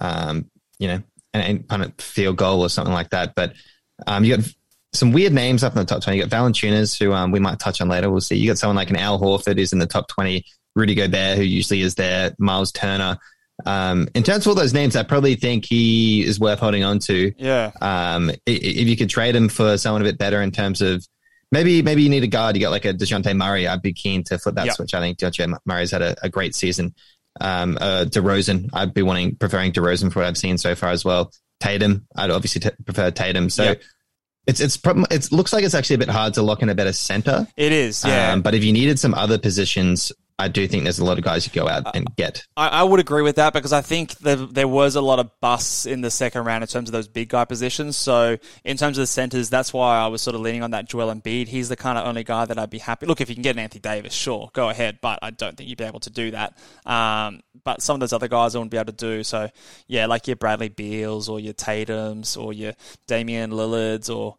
um, 0.00 0.50
you 0.78 0.88
know, 0.88 1.02
and, 1.34 1.68
punt 1.68 2.00
field 2.00 2.36
goal 2.36 2.62
or 2.62 2.70
something 2.70 2.94
like 2.94 3.10
that. 3.10 3.34
But 3.34 3.52
um, 4.06 4.24
you 4.24 4.36
got 4.36 4.46
some 4.94 5.12
weird 5.12 5.34
names 5.34 5.62
up 5.62 5.74
in 5.74 5.78
the 5.78 5.84
top 5.84 6.02
20. 6.02 6.18
You 6.18 6.26
got 6.26 6.36
Valanciunas, 6.36 6.98
who 6.98 7.12
um, 7.12 7.32
we 7.32 7.40
might 7.40 7.58
touch 7.58 7.82
on 7.82 7.88
later. 7.88 8.10
We'll 8.10 8.22
see. 8.22 8.36
You 8.36 8.48
got 8.48 8.58
someone 8.58 8.76
like 8.76 8.90
an 8.90 8.96
Al 8.96 9.20
Horford, 9.20 9.58
who's 9.58 9.74
in 9.74 9.80
the 9.80 9.86
top 9.86 10.08
20. 10.08 10.44
Rudy 10.74 10.94
Gobert, 10.94 11.36
who 11.36 11.44
usually 11.44 11.82
is 11.82 11.94
there. 11.96 12.34
Miles 12.38 12.72
Turner. 12.72 13.18
Um, 13.66 14.08
in 14.14 14.22
terms 14.22 14.44
of 14.44 14.50
all 14.50 14.54
those 14.54 14.74
names, 14.74 14.96
I 14.96 15.02
probably 15.02 15.36
think 15.36 15.64
he 15.64 16.24
is 16.24 16.40
worth 16.40 16.58
holding 16.58 16.84
on 16.84 16.98
to. 17.00 17.32
Yeah. 17.38 17.70
Um, 17.80 18.30
if 18.46 18.88
you 18.88 18.96
could 18.96 19.10
trade 19.10 19.36
him 19.36 19.48
for 19.48 19.78
someone 19.78 20.02
a 20.02 20.04
bit 20.04 20.18
better 20.18 20.42
in 20.42 20.50
terms 20.50 20.82
of 20.82 21.06
maybe 21.52 21.82
maybe 21.82 22.02
you 22.02 22.10
need 22.10 22.24
a 22.24 22.28
guard. 22.28 22.56
You 22.56 22.62
got 22.62 22.70
like 22.70 22.84
a 22.84 22.92
Dejounte 22.92 23.34
Murray. 23.36 23.66
I'd 23.66 23.82
be 23.82 23.92
keen 23.92 24.24
to 24.24 24.38
flip 24.38 24.56
that 24.56 24.66
yep. 24.66 24.74
switch. 24.74 24.94
I 24.94 25.00
think 25.00 25.18
Dejounte 25.18 25.56
Murray's 25.64 25.92
had 25.92 26.02
a, 26.02 26.16
a 26.22 26.28
great 26.28 26.54
season. 26.54 26.94
Um, 27.40 27.78
uh, 27.80 28.04
DeRozan, 28.08 28.70
I'd 28.72 28.94
be 28.94 29.02
wanting 29.02 29.36
preferring 29.36 29.72
DeRozan 29.72 30.12
for 30.12 30.20
what 30.20 30.28
I've 30.28 30.36
seen 30.36 30.58
so 30.58 30.74
far 30.74 30.90
as 30.90 31.04
well. 31.04 31.32
Tatum, 31.60 32.06
I'd 32.14 32.30
obviously 32.30 32.60
t- 32.60 32.76
prefer 32.84 33.10
Tatum. 33.10 33.50
So 33.50 33.64
yep. 33.64 33.82
it's 34.46 34.60
it's 34.60 34.78
it 34.84 35.32
looks 35.32 35.52
like 35.52 35.64
it's 35.64 35.74
actually 35.74 35.94
a 35.94 35.98
bit 35.98 36.10
hard 36.10 36.34
to 36.34 36.42
lock 36.42 36.62
in 36.62 36.68
a 36.68 36.74
better 36.74 36.92
center. 36.92 37.46
It 37.56 37.72
is, 37.72 38.04
yeah. 38.04 38.32
Um, 38.32 38.42
but 38.42 38.54
if 38.54 38.62
you 38.64 38.72
needed 38.72 38.98
some 38.98 39.14
other 39.14 39.38
positions, 39.38 40.12
I 40.36 40.48
do 40.48 40.66
think 40.66 40.82
there's 40.82 40.98
a 40.98 41.04
lot 41.04 41.16
of 41.16 41.22
guys 41.22 41.46
you 41.46 41.52
go 41.52 41.68
out 41.68 41.94
and 41.94 42.08
get. 42.16 42.44
I, 42.56 42.68
I 42.68 42.82
would 42.82 42.98
agree 42.98 43.22
with 43.22 43.36
that 43.36 43.52
because 43.52 43.72
I 43.72 43.82
think 43.82 44.18
there, 44.18 44.34
there 44.34 44.66
was 44.66 44.96
a 44.96 45.00
lot 45.00 45.20
of 45.20 45.30
busts 45.40 45.86
in 45.86 46.00
the 46.00 46.10
second 46.10 46.44
round 46.44 46.62
in 46.62 46.68
terms 46.68 46.88
of 46.88 46.92
those 46.92 47.06
big 47.06 47.28
guy 47.28 47.44
positions. 47.44 47.96
So 47.96 48.38
in 48.64 48.76
terms 48.76 48.98
of 48.98 49.02
the 49.02 49.06
centers, 49.06 49.48
that's 49.48 49.72
why 49.72 49.96
I 49.96 50.08
was 50.08 50.22
sort 50.22 50.34
of 50.34 50.40
leaning 50.40 50.64
on 50.64 50.72
that 50.72 50.88
Joel 50.88 51.14
Embiid. 51.14 51.46
He's 51.46 51.68
the 51.68 51.76
kind 51.76 51.96
of 51.98 52.06
only 52.06 52.24
guy 52.24 52.46
that 52.46 52.58
I'd 52.58 52.70
be 52.70 52.78
happy. 52.78 53.06
Look, 53.06 53.20
if 53.20 53.28
you 53.28 53.36
can 53.36 53.42
get 53.42 53.54
an 53.54 53.60
Anthony 53.60 53.80
Davis, 53.80 54.12
sure, 54.12 54.50
go 54.52 54.70
ahead. 54.70 54.98
But 55.00 55.20
I 55.22 55.30
don't 55.30 55.56
think 55.56 55.68
you'd 55.68 55.78
be 55.78 55.84
able 55.84 56.00
to 56.00 56.10
do 56.10 56.32
that. 56.32 56.58
Um, 56.84 57.40
but 57.62 57.80
some 57.80 57.94
of 57.94 58.00
those 58.00 58.12
other 58.12 58.28
guys 58.28 58.56
I 58.56 58.58
wouldn't 58.58 58.72
be 58.72 58.78
able 58.78 58.86
to 58.86 58.92
do. 58.92 59.22
So 59.22 59.48
yeah, 59.86 60.06
like 60.06 60.26
your 60.26 60.36
Bradley 60.36 60.68
Beals 60.68 61.28
or 61.28 61.38
your 61.38 61.52
Tatum's 61.52 62.36
or 62.36 62.52
your 62.52 62.72
Damian 63.06 63.52
Lillard's 63.52 64.10
or 64.10 64.36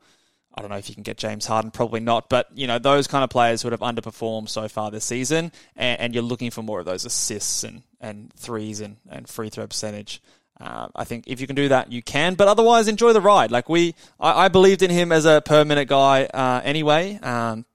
I 0.55 0.61
don't 0.61 0.69
know 0.69 0.77
if 0.77 0.87
you 0.87 0.95
can 0.95 1.03
get 1.03 1.17
James 1.17 1.45
Harden, 1.45 1.69
probably 1.69 1.99
not, 1.99 2.29
but 2.29 2.47
you 2.55 2.65
know 2.65 2.79
those 2.79 3.07
kind 3.07 3.23
of 3.23 3.29
players 3.29 3.63
would 3.63 3.73
have 3.73 3.81
underperformed 3.81 4.49
so 4.49 4.67
far 4.69 4.89
this 4.89 5.03
season, 5.03 5.51
and, 5.75 5.99
and 5.99 6.13
you're 6.13 6.23
looking 6.23 6.49
for 6.49 6.63
more 6.63 6.79
of 6.79 6.85
those 6.85 7.05
assists 7.05 7.63
and, 7.63 7.83
and 7.99 8.33
threes 8.33 8.79
and, 8.79 8.97
and 9.09 9.27
free 9.27 9.49
throw 9.49 9.67
percentage. 9.67 10.21
Uh, 10.59 10.87
I 10.95 11.03
think 11.03 11.25
if 11.27 11.41
you 11.41 11.47
can 11.47 11.55
do 11.57 11.67
that, 11.67 11.91
you 11.91 12.01
can. 12.01 12.35
But 12.35 12.47
otherwise, 12.47 12.87
enjoy 12.87 13.11
the 13.11 13.21
ride. 13.21 13.51
Like 13.51 13.67
we, 13.67 13.93
I, 14.19 14.45
I 14.45 14.47
believed 14.47 14.81
in 14.81 14.89
him 14.89 15.11
as 15.11 15.25
a 15.25 15.41
per 15.41 15.65
minute 15.65 15.89
guy 15.89 16.25
uh, 16.25 16.61
anyway. 16.63 17.19
Um, 17.21 17.65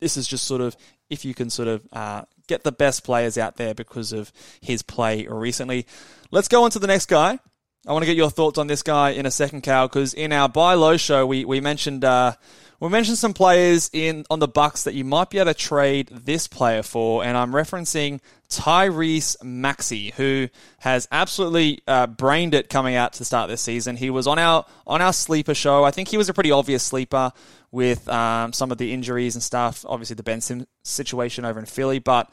this 0.00 0.16
is 0.16 0.26
just 0.26 0.44
sort 0.44 0.62
of 0.62 0.76
if 1.10 1.24
you 1.24 1.34
can 1.34 1.50
sort 1.50 1.68
of 1.68 1.86
uh, 1.92 2.22
get 2.46 2.64
the 2.64 2.72
best 2.72 3.04
players 3.04 3.36
out 3.36 3.56
there 3.56 3.74
because 3.74 4.12
of 4.12 4.32
his 4.60 4.82
play 4.82 5.26
recently. 5.26 5.86
Let's 6.30 6.48
go 6.48 6.64
on 6.64 6.70
to 6.70 6.78
the 6.78 6.86
next 6.86 7.06
guy. 7.06 7.38
I 7.86 7.92
want 7.92 8.02
to 8.02 8.06
get 8.06 8.16
your 8.16 8.30
thoughts 8.30 8.56
on 8.58 8.66
this 8.66 8.82
guy 8.82 9.10
in 9.10 9.26
a 9.26 9.30
second, 9.30 9.60
Cal, 9.60 9.88
because 9.88 10.14
in 10.14 10.32
our 10.32 10.48
buy 10.48 10.72
low 10.72 10.96
show, 10.96 11.26
we, 11.26 11.44
we 11.44 11.60
mentioned 11.60 12.02
uh, 12.02 12.32
we 12.80 12.88
mentioned 12.88 13.18
some 13.18 13.34
players 13.34 13.90
in 13.92 14.24
on 14.30 14.38
the 14.38 14.48
Bucks 14.48 14.84
that 14.84 14.94
you 14.94 15.04
might 15.04 15.28
be 15.28 15.38
able 15.38 15.52
to 15.52 15.58
trade 15.58 16.08
this 16.08 16.48
player 16.48 16.82
for, 16.82 17.22
and 17.22 17.36
I'm 17.36 17.52
referencing 17.52 18.20
Tyrese 18.48 19.42
Maxey, 19.44 20.12
who 20.16 20.48
has 20.78 21.06
absolutely 21.12 21.82
uh, 21.86 22.06
brained 22.06 22.54
it 22.54 22.70
coming 22.70 22.94
out 22.94 23.12
to 23.14 23.24
start 23.24 23.50
this 23.50 23.60
season. 23.60 23.96
He 23.96 24.08
was 24.08 24.26
on 24.26 24.38
our 24.38 24.64
on 24.86 25.02
our 25.02 25.12
sleeper 25.12 25.54
show. 25.54 25.84
I 25.84 25.90
think 25.90 26.08
he 26.08 26.16
was 26.16 26.30
a 26.30 26.34
pretty 26.34 26.52
obvious 26.52 26.82
sleeper 26.82 27.32
with 27.70 28.08
um, 28.08 28.54
some 28.54 28.72
of 28.72 28.78
the 28.78 28.94
injuries 28.94 29.34
and 29.34 29.42
stuff. 29.42 29.84
Obviously, 29.86 30.14
the 30.14 30.22
Ben 30.22 30.40
Simmons 30.40 30.68
situation 30.84 31.44
over 31.44 31.60
in 31.60 31.66
Philly, 31.66 31.98
but 31.98 32.30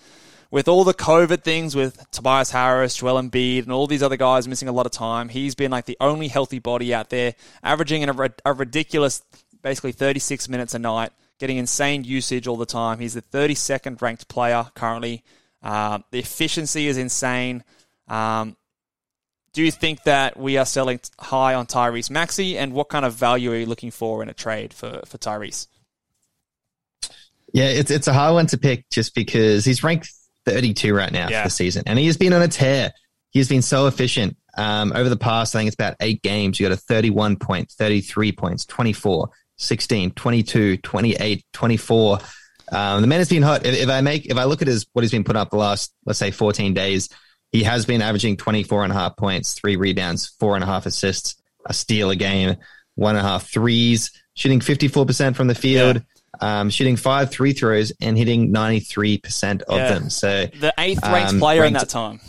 with 0.52 0.68
all 0.68 0.84
the 0.84 0.94
COVID 0.94 1.44
things 1.44 1.76
with 1.76 2.06
Tobias 2.12 2.52
Harris, 2.52 2.98
Joel 2.98 3.22
Embiid, 3.22 3.64
and 3.64 3.72
all 3.72 3.88
these 3.88 4.04
other 4.04 4.18
guys 4.18 4.48
missing 4.50 4.68
a 4.68 4.74
lot 4.74 4.86
of 4.86 4.92
time, 4.92 5.30
he's 5.30 5.56
been 5.56 5.72
like 5.72 5.86
the 5.86 5.98
only 6.02 6.28
healthy 6.28 6.60
body 6.60 6.94
out 6.94 7.10
there, 7.10 7.36
averaging 7.64 8.04
a, 8.04 8.30
a 8.46 8.54
ridiculous, 8.54 9.24
basically 9.62 9.94
36 9.94 10.50
minutes 10.50 10.74
a 10.74 10.80
night, 10.80 11.12
getting 11.40 11.56
insane 11.56 12.04
usage 12.04 12.48
all 12.48 12.58
the 12.58 12.66
time. 12.66 13.00
He's 13.00 13.14
the 13.14 13.22
32nd 13.22 14.02
ranked 14.02 14.28
player 14.28 14.68
currently. 14.76 15.24
Uh, 15.64 16.00
the 16.12 16.20
efficiency 16.20 16.88
is 16.88 16.98
insane. 16.98 17.64
Um, 18.10 18.58
do 19.54 19.64
you 19.64 19.72
think 19.72 20.04
that 20.04 20.38
we 20.38 20.58
are 20.58 20.66
selling 20.66 21.00
high 21.18 21.54
on 21.54 21.66
Tyrese 21.66 22.10
Maxey, 22.10 22.58
and 22.58 22.74
what 22.74 22.90
kind 22.90 23.06
of 23.06 23.14
value 23.14 23.52
are 23.52 23.56
you 23.56 23.66
looking 23.66 23.92
for 23.92 24.22
in 24.22 24.30
a 24.30 24.34
trade 24.34 24.74
for 24.74 25.02
for 25.06 25.18
Tyrese? 25.18 25.68
Yeah, 27.54 27.66
it's 27.66 27.92
it's 27.92 28.08
a 28.08 28.14
hard 28.14 28.34
one 28.34 28.48
to 28.48 28.58
pick 28.58 28.90
just 28.90 29.14
because 29.14 29.66
he's 29.66 29.84
ranked 29.84 30.10
32 30.46 30.94
right 30.94 31.12
now 31.12 31.30
Yeah. 31.30 31.44
for 31.44 31.48
the 31.48 31.54
season, 31.54 31.84
and 31.86 31.98
he 32.00 32.06
has 32.08 32.18
been 32.18 32.34
on 32.34 32.42
a 32.42 32.48
tear. 32.48 32.92
He's 33.32 33.48
been 33.48 33.62
so 33.62 33.88
efficient 33.88 34.36
um, 34.58 34.92
over 34.94 35.08
the 35.10 35.16
past. 35.18 35.56
I 35.56 35.60
think 35.60 35.68
it's 35.70 35.76
about 35.76 35.96
eight 36.02 36.22
games. 36.22 36.60
You 36.60 36.68
got 36.68 36.74
a 36.74 36.78
31 36.78 37.38
points, 37.38 37.76
33 37.76 38.32
points, 38.34 38.66
24, 38.66 39.30
16, 39.58 40.12
22, 40.12 40.78
28, 40.78 41.46
24. 41.54 42.20
Um, 42.74 43.02
the 43.02 43.08
man 43.08 43.20
has 43.20 43.30
been 43.30 43.42
hot. 43.44 43.66
If, 43.66 43.76
if 43.76 43.90
I 43.90 44.02
make, 44.02 44.26
if 44.26 44.38
I 44.38 44.44
look 44.46 44.62
at 44.62 44.68
his 44.68 44.86
what 44.94 45.04
he's 45.04 45.12
been 45.12 45.24
put 45.24 45.36
up 45.36 45.50
the 45.50 45.58
last, 45.58 45.94
let's 46.06 46.20
say, 46.20 46.32
14 46.32 46.74
days, 46.74 47.10
he 47.52 47.64
has 47.64 47.86
been 47.86 48.02
averaging 48.02 48.38
24 48.38 48.84
and 48.84 48.92
a 48.94 48.96
half 48.96 49.16
points, 49.18 49.54
three 49.54 49.76
rebounds, 49.76 50.28
four 50.40 50.56
and 50.56 50.64
a 50.64 50.68
half 50.68 50.86
assists, 50.86 51.36
a 51.66 51.74
steal 51.74 52.10
a 52.10 52.16
game, 52.16 52.56
one 52.96 53.16
and 53.16 53.26
a 53.26 53.30
half 53.30 53.50
threes, 53.50 54.12
shooting 54.36 54.60
54% 54.62 55.36
from 55.36 55.48
the 55.48 55.56
field, 55.56 56.02
um, 56.42 56.70
shooting 56.70 56.96
five 56.98 57.32
three 57.32 57.54
throws, 57.54 57.92
and 58.02 58.18
hitting 58.18 58.52
93% 58.52 59.62
of 59.64 59.78
Yeah. 59.78 59.88
them. 59.94 60.10
So 60.10 60.48
The 60.60 60.74
eighth 60.78 61.04
ranked 61.04 61.34
Um, 61.34 61.40
player 61.40 61.64
in 61.64 61.74
that 61.74 61.90
time. 61.90 62.20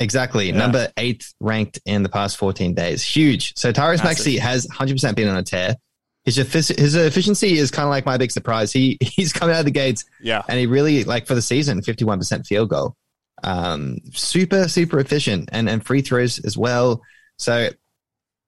Exactly. 0.00 0.50
Number 0.50 0.88
eighth 0.96 1.32
ranked 1.40 1.78
in 1.86 2.02
the 2.02 2.08
past 2.08 2.36
14 2.36 2.74
days. 2.74 3.02
Huge. 3.04 3.52
So 3.56 3.70
Massive. 4.00 4.04
Maxey 4.04 4.38
has 4.38 4.66
100% 4.66 5.14
been 5.14 5.28
on 5.28 5.36
a 5.36 5.42
tear. 5.44 5.76
His, 6.24 6.36
his 6.36 6.94
efficiency 6.96 7.56
is 7.58 7.70
kind 7.70 7.84
of 7.84 7.90
like 7.90 8.04
my 8.06 8.16
big 8.16 8.30
surprise. 8.32 8.72
He 8.72 8.98
He's 9.00 9.32
coming 9.32 9.54
out 9.54 9.60
of 9.60 9.64
the 9.64 9.70
gates 9.70 10.04
Yeah. 10.20 10.42
and 10.48 10.58
he 10.58 10.66
really, 10.66 11.04
like 11.04 11.26
for 11.26 11.34
the 11.34 11.42
season, 11.42 11.82
51% 11.82 12.46
field 12.46 12.68
goal. 12.70 12.96
Um, 13.44 13.98
super, 14.12 14.68
super 14.68 14.98
efficient 15.00 15.48
and, 15.52 15.68
and 15.68 15.84
free 15.84 16.00
throws 16.00 16.38
as 16.40 16.56
well. 16.56 17.02
So 17.38 17.70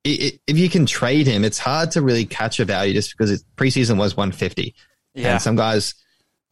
i 0.06 0.10
i 0.10 0.38
if 0.46 0.58
you 0.58 0.68
can 0.68 0.86
trade 0.86 1.26
him, 1.26 1.44
it's 1.44 1.58
hard 1.58 1.90
to 1.92 2.02
really 2.02 2.26
catch 2.26 2.60
a 2.60 2.64
value 2.64 2.92
just 2.92 3.16
because 3.16 3.30
it's, 3.30 3.44
preseason 3.56 3.98
was 3.98 4.16
150. 4.16 4.74
Yeah. 5.14 5.32
And 5.32 5.42
some 5.42 5.56
guys 5.56 5.94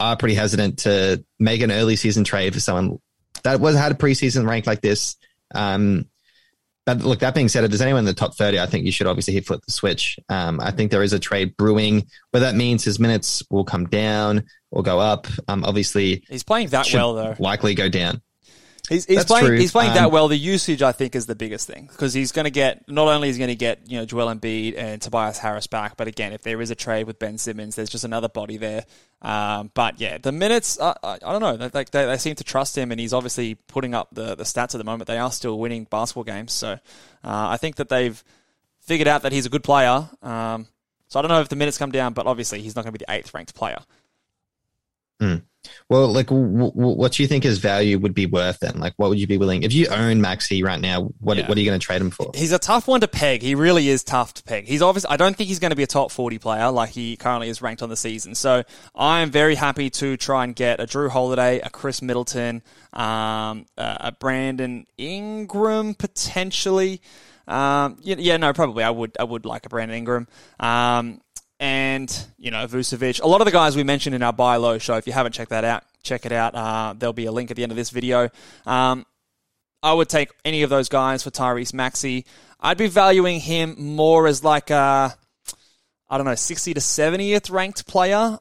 are 0.01 0.17
pretty 0.17 0.35
hesitant 0.35 0.81
to 0.81 1.25
make 1.39 1.61
an 1.63 1.71
early 1.71 1.97
season 1.97 2.25
trade 2.25 2.55
for 2.55 2.61
someone 2.61 2.99
that 3.45 3.61
was 3.61 3.77
had 3.77 3.93
a 3.93 3.95
preseason 3.95 4.49
rank 4.49 4.67
like 4.67 4.81
this. 4.81 5.17
Um, 5.55 6.07
but 6.85 6.99
look, 6.99 7.21
that 7.21 7.35
being 7.35 7.49
said, 7.49 7.63
if 7.63 7.71
there's 7.71 7.81
anyone 7.81 8.01
in 8.01 8.07
the 8.07 8.13
top 8.15 8.35
30, 8.35 8.59
I 8.59 8.67
think 8.67 8.85
you 8.85 8.93
should 8.93 9.07
obviously 9.07 9.35
hit 9.35 9.47
flip 9.47 9.61
the 9.65 9.73
switch. 9.73 10.19
Um, 10.29 10.59
I 10.61 10.73
think 10.73 10.91
there 10.91 11.03
is 11.03 11.13
a 11.13 11.21
trade 11.21 11.57
brewing, 11.57 12.07
whether 12.33 12.47
that 12.47 12.57
means 12.57 12.83
his 12.83 12.99
minutes 12.99 13.43
will 13.51 13.65
come 13.65 13.87
down 13.87 14.45
or 14.73 14.83
go 14.83 14.99
up. 14.99 15.29
Um, 15.47 15.65
obviously, 15.65 16.25
He's 16.29 16.43
playing 16.43 16.69
that 16.69 16.91
well 16.93 17.15
though. 17.15 17.37
likely 17.39 17.75
go 17.75 17.89
down. 17.89 18.21
He's, 18.89 19.05
he's 19.07 19.25
playing. 19.25 19.47
true. 19.47 19.59
He's 19.59 19.71
playing 19.71 19.91
Um, 19.91 19.97
that 19.97 20.11
well. 20.11 20.27
The 20.27 20.37
usage, 20.37 20.83
I 20.83 20.91
think, 20.91 21.15
is 21.15 21.27
the 21.27 21.37
biggest 21.37 21.69
thing 21.69 21.87
because 21.87 22.13
he's 22.15 22.33
going 22.33 22.47
to 22.47 22.51
get. 22.51 22.89
Not 22.89 23.07
only 23.07 23.29
is 23.29 23.37
he 23.37 23.39
going 23.41 23.49
to 23.49 23.55
get 23.55 23.89
you 23.89 23.99
know 23.99 24.05
Joel 24.05 24.35
Embiid 24.35 24.77
and 24.77 25.01
Tobias 25.01 25.39
Harris 25.39 25.69
back, 25.69 25.97
but 25.97 26.09
again, 26.09 26.33
if 26.33 26.43
there 26.43 26.61
is 26.61 26.71
a 26.73 26.75
trade 26.75 27.07
with 27.07 27.19
Ben 27.21 27.39
Simmons, 27.39 27.77
there's 27.77 27.89
just 27.89 28.03
another 28.03 28.29
body 28.29 28.57
there. 28.57 28.85
Um, 29.23 29.71
but 29.73 30.01
yeah, 30.01 30.19
the 30.19 30.33
minutes. 30.33 30.81
Uh, 30.81 30.95
I, 31.03 31.15
I 31.25 31.33
don't 31.33 31.41
know. 31.41 31.69
They, 31.69 31.85
they, 31.85 32.07
they 32.07 32.17
seem 32.19 32.35
to 32.35 32.45
trust 32.45 32.77
him, 32.77 32.91
and 32.91 33.01
he's 33.01 33.13
obviously 33.13 33.55
putting 33.55 33.95
up 33.95 34.09
the 34.13 34.35
the 34.35 34.43
stats 34.45 34.75
at 34.75 34.79
the 34.79 34.85
moment. 34.85 35.07
They 35.07 35.19
are 35.19 35.31
still 35.31 35.59
winning 35.61 35.85
basketball 35.85 36.25
games, 36.25 36.53
so 36.53 36.73
uh, 36.73 36.79
I 37.25 37.59
think 37.59 37.77
that 37.77 37.89
they've 37.89 38.23
figured 38.81 39.07
out 39.07 39.23
that 39.23 39.31
he's 39.31 39.47
a 39.47 39.51
good 39.51 39.63
player. 39.63 40.09
Um, 40.23 40.67
so 41.07 41.21
I 41.21 41.23
don't 41.23 41.29
know 41.29 41.41
if 41.41 41.49
the 41.49 41.57
minutes 41.57 41.79
come 41.79 41.93
down, 41.93 42.15
but 42.15 42.27
obviously 42.27 42.63
he's 42.63 42.75
not 42.75 42.83
going 42.83 42.93
to 42.95 42.99
be 42.99 43.05
the 43.07 43.13
eighth 43.13 43.33
ranked 43.33 43.55
player. 43.55 43.79
Well, 45.89 46.09
like, 46.13 46.27
w- 46.27 46.71
w- 46.71 46.97
what 46.97 47.13
do 47.13 47.23
you 47.23 47.29
think 47.29 47.45
his 47.45 47.59
value 47.59 47.99
would 47.99 48.15
be 48.15 48.27
worth 48.27 48.59
then? 48.61 48.79
Like, 48.79 48.95
what 48.97 49.09
would 49.11 49.19
you 49.21 49.27
be 49.27 49.39
willing 49.39 49.63
if 49.63 49.73
you 49.73 49.87
own 49.89 50.21
Maxey 50.21 50.63
right 50.63 50.81
now? 50.81 51.03
What 51.21 51.37
Yeah. 51.37 51.49
what 51.49 51.57
are 51.57 51.61
you 51.61 51.67
going 51.67 51.79
to 51.79 51.85
trade 51.85 52.01
him 52.01 52.11
for? 52.11 52.31
He's 52.35 52.53
a 52.53 52.59
tough 52.59 52.89
one 52.89 53.01
to 53.01 53.09
peg. 53.09 53.43
He 53.43 53.55
really 53.55 53.89
is 53.89 54.03
tough 54.03 54.35
to 54.35 54.43
peg. 54.43 54.67
He's 54.67 54.83
obviously. 54.83 55.11
I 55.11 55.17
don't 55.17 55.37
think 55.37 55.49
he's 55.49 55.59
going 55.61 55.71
to 55.71 55.77
be 55.77 55.83
a 55.83 55.87
top 55.87 56.11
forty 56.11 56.39
player 56.39 56.71
like 56.71 56.91
he 56.91 57.17
currently 57.17 57.49
is 57.49 57.63
ranked 57.63 57.83
on 57.83 57.89
the 57.89 57.97
season. 57.97 58.35
So 58.35 58.65
I 58.95 59.21
am 59.21 59.31
very 59.31 59.55
happy 59.55 59.89
to 59.91 60.17
try 60.17 60.45
and 60.45 60.55
get 60.55 60.81
a 60.81 60.85
Jrue 60.85 61.11
Holiday, 61.11 61.61
a 61.61 61.71
Khris 61.71 62.03
Middleton, 62.03 62.63
um, 62.93 63.67
a 63.79 63.97
a 64.01 64.13
Brandon 64.19 64.87
Ingram 64.99 65.95
potentially. 65.95 67.01
Um, 67.49 67.99
yeah, 68.03 68.17
yeah, 68.19 68.37
no, 68.37 68.53
probably 68.53 68.85
I 68.85 68.91
would. 68.91 69.17
I 69.19 69.25
would 69.25 69.45
like 69.45 69.67
a 69.67 69.69
Brandon 69.69 69.97
Ingram. 69.99 70.29
Um, 70.61 71.21
and 71.63 72.27
you 72.39 72.51
know 72.51 72.67
Vucevic. 72.67 73.23
A 73.23 73.27
lot 73.27 73.41
of 73.41 73.45
the 73.45 73.53
guys 73.53 73.77
we 73.77 73.85
mentioned 73.85 74.17
in 74.17 74.23
our 74.23 74.33
buy 74.33 74.57
low 74.57 74.79
show. 74.79 74.97
If 74.97 75.07
you 75.07 75.13
haven't 75.13 75.31
checked 75.31 75.51
that 75.51 75.65
out, 75.65 75.85
check 76.03 76.27
it 76.27 76.33
out. 76.33 76.57
Uh, 76.57 76.95
there'll 76.99 77.13
be 77.13 77.27
a 77.27 77.33
link 77.33 77.53
at 77.53 77.57
the 77.57 77.63
end 77.63 77.71
of 77.71 77.77
this 77.77 77.91
video. 77.91 78.29
Um, 78.67 79.07
I 79.81 79.93
would 79.93 80.09
take 80.09 80.31
any 80.45 80.65
of 80.65 80.71
those 80.71 80.89
guys 80.89 81.23
for 81.23 81.31
Tyrese 81.31 81.73
Maxey. 81.73 82.27
I'd 82.59 82.79
be 82.79 82.89
valuing 82.89 83.39
him 83.39 83.77
more 83.79 84.27
as 84.27 84.43
like 84.43 84.71
a, 84.71 85.17
I 86.11 86.17
don't 86.17 86.27
know, 86.27 86.35
60 86.35 86.75
to 86.75 86.81
70th 86.81 87.51
ranked 87.51 87.87
player 87.87 88.39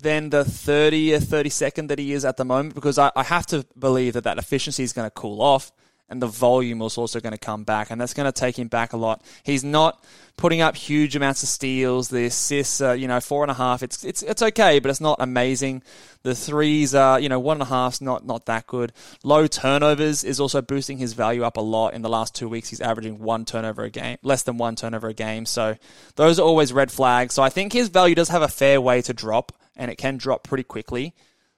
than 0.00 0.30
the 0.30 0.42
30th, 0.42 1.24
32nd 1.24 1.88
that 1.88 1.98
he 1.98 2.12
is 2.12 2.24
at 2.24 2.38
the 2.38 2.44
moment 2.44 2.74
because 2.74 2.98
I, 2.98 3.10
I 3.14 3.22
have 3.22 3.46
to 3.48 3.66
believe 3.78 4.14
that 4.14 4.24
that 4.24 4.38
efficiency 4.38 4.82
is 4.82 4.94
going 4.94 5.06
to 5.06 5.10
cool 5.10 5.42
off 5.42 5.72
and 6.12 6.20
the 6.20 6.26
volume 6.26 6.78
was 6.78 6.98
also 6.98 7.20
going 7.20 7.32
to 7.32 7.38
come 7.38 7.64
back 7.64 7.90
and 7.90 7.98
that's 7.98 8.12
going 8.12 8.30
to 8.30 8.38
take 8.38 8.58
him 8.58 8.68
back 8.68 8.92
a 8.92 8.98
lot. 8.98 9.24
He's 9.42 9.64
not 9.64 10.04
putting 10.36 10.60
up 10.60 10.76
huge 10.76 11.16
amounts 11.16 11.42
of 11.42 11.48
steals. 11.48 12.10
The 12.10 12.26
assists, 12.26 12.82
uh, 12.82 12.92
you 12.92 13.08
know, 13.08 13.18
four 13.18 13.42
and 13.42 13.50
a 13.50 13.54
half. 13.54 13.82
It's 13.82 14.04
it's 14.04 14.22
it's 14.22 14.42
okay, 14.42 14.78
but 14.78 14.90
it's 14.90 15.00
not 15.00 15.16
amazing. 15.20 15.82
The 16.22 16.34
threes 16.34 16.94
are, 16.94 17.18
you 17.18 17.30
know, 17.30 17.40
one 17.40 17.56
and 17.56 17.62
a 17.62 17.66
half's 17.66 18.02
not 18.02 18.26
not 18.26 18.44
that 18.44 18.66
good. 18.66 18.92
Low 19.24 19.46
turnovers 19.46 20.22
is 20.22 20.38
also 20.38 20.60
boosting 20.60 20.98
his 20.98 21.14
value 21.14 21.44
up 21.44 21.56
a 21.56 21.62
lot. 21.62 21.94
In 21.94 22.02
the 22.02 22.10
last 22.10 22.34
two 22.34 22.48
weeks, 22.48 22.68
he's 22.68 22.82
averaging 22.82 23.18
one 23.18 23.46
turnover 23.46 23.82
a 23.82 23.90
game, 23.90 24.18
less 24.22 24.42
than 24.42 24.58
one 24.58 24.76
turnover 24.76 25.08
a 25.08 25.14
game. 25.14 25.46
So 25.46 25.76
those 26.16 26.38
are 26.38 26.46
always 26.46 26.74
red 26.74 26.92
flags. 26.92 27.32
So 27.32 27.42
I 27.42 27.48
think 27.48 27.72
his 27.72 27.88
value 27.88 28.14
does 28.14 28.28
have 28.28 28.42
a 28.42 28.48
fair 28.48 28.82
way 28.82 29.00
to 29.00 29.14
drop, 29.14 29.52
and 29.76 29.90
it 29.90 29.96
can 29.96 30.18
drop 30.18 30.44
pretty 30.44 30.64
quickly. 30.64 31.14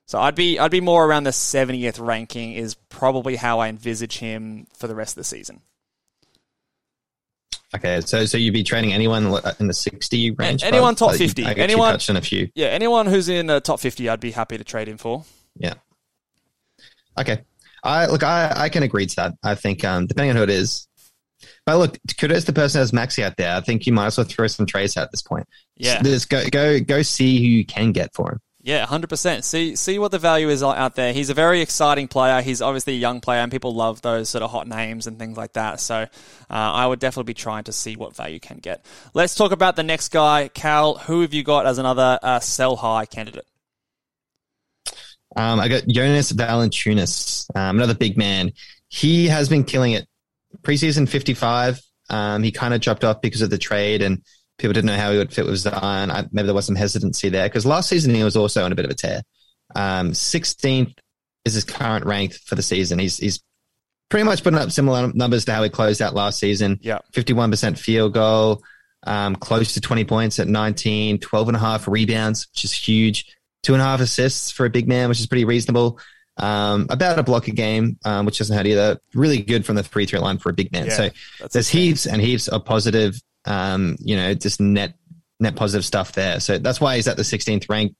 So 0.06 0.20
I'd 0.20 0.34
be 0.34 0.58
I'd 0.58 0.70
be 0.70 0.80
more 0.80 1.04
around 1.06 1.24
the 1.24 1.30
70th 1.30 2.04
ranking 2.04 2.52
is 2.52 2.74
probably 2.74 3.36
how 3.36 3.60
I 3.60 3.68
envisage 3.68 4.18
him 4.18 4.66
for 4.76 4.86
the 4.86 4.94
rest 4.94 5.12
of 5.12 5.16
the 5.16 5.24
season. 5.24 5.60
Okay, 7.74 8.00
so 8.02 8.24
so 8.26 8.38
you'd 8.38 8.52
be 8.54 8.62
training 8.62 8.92
anyone 8.92 9.24
in 9.58 9.66
the 9.66 9.74
60 9.74 10.30
range? 10.32 10.62
anyone 10.62 10.92
Bob? 10.92 10.98
top 10.98 11.08
Like, 11.12 11.20
you- 11.20 11.26
50. 11.28 11.42
I 11.42 11.46
guess 11.48 11.56
you 11.56 11.62
Anyone- 11.64 11.92
touched 11.92 12.10
on 12.10 12.16
a 12.16 12.20
few. 12.20 12.48
Yeah, 12.54 12.68
anyone 12.68 13.06
who's 13.06 13.28
in 13.28 13.46
the 13.46 13.60
top 13.60 13.80
50, 13.80 14.08
I'd 14.08 14.20
be 14.20 14.30
happy 14.30 14.58
to 14.58 14.64
trade 14.64 14.88
him 14.88 14.96
for. 14.98 15.24
Yeah. 15.56 15.74
Okay. 17.18 17.42
I 17.82 18.06
look. 18.06 18.22
I, 18.22 18.52
I 18.54 18.68
can 18.70 18.82
agree 18.82 19.06
to 19.06 19.16
that. 19.16 19.34
I 19.42 19.54
think 19.56 19.84
um, 19.84 20.06
depending 20.06 20.30
on 20.30 20.36
who 20.36 20.42
it 20.42 20.50
is. 20.50 20.88
But 21.66 21.76
look, 21.78 21.98
kudos 22.18 22.40
to 22.44 22.46
the 22.46 22.52
person 22.54 22.78
who 22.78 22.82
has 22.82 22.92
Maxey 22.92 23.22
out 23.22 23.36
there. 23.36 23.54
I 23.54 23.60
think 23.60 23.86
you 23.86 23.92
might 23.92 24.06
as 24.06 24.16
well 24.18 24.26
throw 24.26 24.46
some 24.46 24.64
trades 24.66 24.96
out 24.96 25.04
at 25.04 25.10
this 25.10 25.20
point. 25.22 25.46
Yeah. 25.76 26.00
Just 26.02 26.30
go 26.30 26.48
go 26.48 26.80
go 26.80 27.02
see 27.02 27.38
who 27.38 27.44
you 27.46 27.64
can 27.66 27.92
get 27.92 28.14
for 28.14 28.32
him. 28.32 28.40
Yeah, 28.64 28.86
hundred 28.86 29.10
percent. 29.10 29.44
See, 29.44 29.76
see 29.76 29.98
what 29.98 30.10
the 30.10 30.18
value 30.18 30.48
is 30.48 30.62
out 30.62 30.94
there. 30.94 31.12
He's 31.12 31.28
a 31.28 31.34
very 31.34 31.60
exciting 31.60 32.08
player. 32.08 32.40
He's 32.40 32.62
obviously 32.62 32.94
a 32.94 32.96
young 32.96 33.20
player, 33.20 33.40
and 33.40 33.52
people 33.52 33.74
love 33.74 34.00
those 34.00 34.30
sort 34.30 34.42
of 34.42 34.50
hot 34.50 34.66
names 34.66 35.06
and 35.06 35.18
things 35.18 35.36
like 35.36 35.52
that. 35.52 35.80
So, 35.80 35.96
uh, 35.96 36.06
I 36.48 36.86
would 36.86 36.98
definitely 36.98 37.30
be 37.30 37.34
trying 37.34 37.64
to 37.64 37.72
see 37.72 37.94
what 37.94 38.16
value 38.16 38.40
can 38.40 38.56
get. 38.56 38.86
Let's 39.12 39.34
talk 39.34 39.52
about 39.52 39.76
the 39.76 39.82
next 39.82 40.08
guy, 40.08 40.48
Cal. 40.48 40.94
Who 40.94 41.20
have 41.20 41.34
you 41.34 41.42
got 41.42 41.66
as 41.66 41.76
another 41.76 42.18
uh, 42.22 42.40
sell 42.40 42.74
high 42.74 43.04
candidate? 43.04 43.44
Um, 45.36 45.60
I 45.60 45.68
got 45.68 45.86
Jonas 45.86 46.32
Valanciunas, 46.32 47.54
um, 47.54 47.76
another 47.76 47.94
big 47.94 48.16
man. 48.16 48.50
He 48.88 49.26
has 49.26 49.50
been 49.50 49.64
killing 49.64 49.92
it. 49.92 50.08
Preseason 50.62 51.06
55. 51.06 51.82
Um, 52.08 52.42
he 52.42 52.50
kind 52.50 52.72
of 52.72 52.80
dropped 52.80 53.04
off 53.04 53.20
because 53.20 53.42
of 53.42 53.50
the 53.50 53.58
trade 53.58 54.00
and 54.00 54.22
people 54.58 54.72
didn't 54.72 54.86
know 54.86 54.96
how 54.96 55.12
he 55.12 55.18
would 55.18 55.32
fit 55.32 55.46
with 55.46 55.58
Zion. 55.58 56.10
I, 56.10 56.26
maybe 56.32 56.46
there 56.46 56.54
was 56.54 56.66
some 56.66 56.76
hesitancy 56.76 57.28
there 57.28 57.48
because 57.48 57.66
last 57.66 57.88
season 57.88 58.14
he 58.14 58.24
was 58.24 58.36
also 58.36 58.64
on 58.64 58.72
a 58.72 58.74
bit 58.74 58.84
of 58.84 58.90
a 58.90 58.94
tear. 58.94 59.22
Um, 59.74 60.12
16th 60.12 60.94
is 61.44 61.54
his 61.54 61.64
current 61.64 62.06
rank 62.06 62.34
for 62.34 62.54
the 62.54 62.62
season. 62.62 62.98
He's, 62.98 63.18
he's 63.18 63.42
pretty 64.08 64.24
much 64.24 64.42
putting 64.42 64.58
up 64.58 64.70
similar 64.70 65.12
numbers 65.12 65.44
to 65.46 65.52
how 65.52 65.62
he 65.62 65.68
closed 65.68 66.00
out 66.00 66.14
last 66.14 66.38
season. 66.38 66.78
Yeah. 66.82 66.98
51% 67.12 67.78
field 67.78 68.14
goal, 68.14 68.62
um, 69.06 69.36
close 69.36 69.74
to 69.74 69.80
20 69.80 70.04
points 70.04 70.38
at 70.38 70.48
19, 70.48 71.18
12 71.18 71.48
and 71.48 71.56
a 71.56 71.60
half 71.60 71.88
rebounds, 71.88 72.46
which 72.52 72.64
is 72.64 72.72
huge. 72.72 73.34
Two 73.62 73.72
and 73.72 73.82
a 73.82 73.84
half 73.84 74.00
assists 74.00 74.50
for 74.50 74.66
a 74.66 74.70
big 74.70 74.86
man, 74.86 75.08
which 75.08 75.20
is 75.20 75.26
pretty 75.26 75.44
reasonable. 75.44 75.98
Um, 76.36 76.86
about 76.90 77.18
a 77.18 77.22
block 77.22 77.48
a 77.48 77.52
game, 77.52 77.98
um, 78.04 78.26
which 78.26 78.38
doesn't 78.38 78.56
hurt 78.56 78.66
either. 78.66 78.98
Really 79.14 79.40
good 79.40 79.64
from 79.64 79.76
the 79.76 79.84
free 79.84 80.04
throw 80.06 80.20
line 80.20 80.38
for 80.38 80.50
a 80.50 80.52
big 80.52 80.72
man. 80.72 80.86
Yeah, 80.86 80.96
so 80.96 81.10
there's 81.40 81.56
insane. 81.56 81.80
heaps 81.80 82.06
and 82.06 82.20
heaps 82.20 82.48
of 82.48 82.64
positive, 82.64 83.20
um, 83.44 83.96
you 84.00 84.16
know, 84.16 84.34
just 84.34 84.60
net 84.60 84.94
net 85.40 85.56
positive 85.56 85.84
stuff 85.84 86.12
there. 86.12 86.40
So 86.40 86.58
that's 86.58 86.80
why 86.80 86.96
he's 86.96 87.08
at 87.08 87.16
the 87.16 87.22
16th 87.22 87.68
rank. 87.68 87.94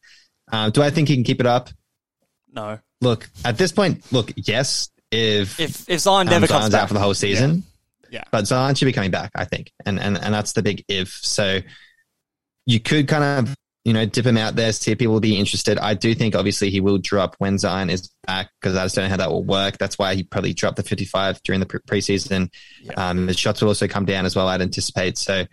Um, 0.53 0.71
do 0.71 0.83
I 0.83 0.91
think 0.91 1.09
he 1.09 1.15
can 1.15 1.25
keep 1.25 1.41
it 1.41 1.47
up? 1.47 1.71
No, 2.53 2.79
Look, 3.01 3.29
at 3.45 3.59
this 3.59 3.71
point, 3.73 4.11
look, 4.13 4.33
yes. 4.37 4.89
If 5.11 5.61
if 5.61 5.89
if 5.89 6.01
Zion 6.01 6.27
never 6.27 6.45
um, 6.45 6.49
comes 6.49 6.61
Zion's 6.63 6.73
back 6.73 6.83
out 6.83 6.89
for 6.89 6.95
the 6.95 7.01
whole 7.01 7.15
season, 7.15 7.63
Yeah. 8.11 8.25
but 8.33 8.47
Zion 8.47 8.75
should 8.75 8.87
be 8.87 8.93
coming 8.93 9.11
back, 9.11 9.31
I 9.35 9.45
think, 9.45 9.71
and 9.85 10.01
and 10.01 10.17
and 10.17 10.33
that's 10.35 10.53
the 10.53 10.63
big 10.63 10.85
if. 10.89 11.09
So 11.23 11.61
you 12.67 12.81
could 12.81 13.07
kind 13.09 13.47
of 13.49 13.55
you 13.85 13.93
know, 13.93 14.07
dip 14.07 14.25
him 14.25 14.39
out 14.39 14.57
there, 14.57 14.73
see 14.73 14.93
if 14.93 14.99
people 14.99 15.13
will 15.13 15.21
be 15.21 15.39
interested. 15.39 15.79
I 15.79 15.93
do 15.93 16.15
think 16.15 16.35
obviously 16.35 16.71
he 16.71 16.81
will 16.81 16.97
drop 16.97 17.37
when 17.39 17.59
Zion 17.59 17.91
is 17.91 18.11
back 18.27 18.51
because 18.61 18.77
I 18.77 18.85
just 18.85 18.95
don't 18.95 19.05
know 19.05 19.11
how 19.11 19.19
that 19.19 19.31
will 19.31 19.45
work. 19.45 19.77
That's 19.77 19.99
why 19.99 20.15
he 20.15 20.23
probably 20.23 20.55
dropped 20.55 20.77
the 20.77 20.83
55 20.83 21.43
during 21.43 21.61
the 21.61 21.67
preseason. 21.67 22.51
Um, 22.97 23.29
his 23.29 23.39
shots 23.39 23.61
will 23.61 23.69
also 23.69 23.87
come 23.87 24.07
down 24.07 24.25
as 24.25 24.35
well, 24.35 24.49
I'd 24.49 24.63
anticipate. 24.63 25.19
So, 25.19 25.45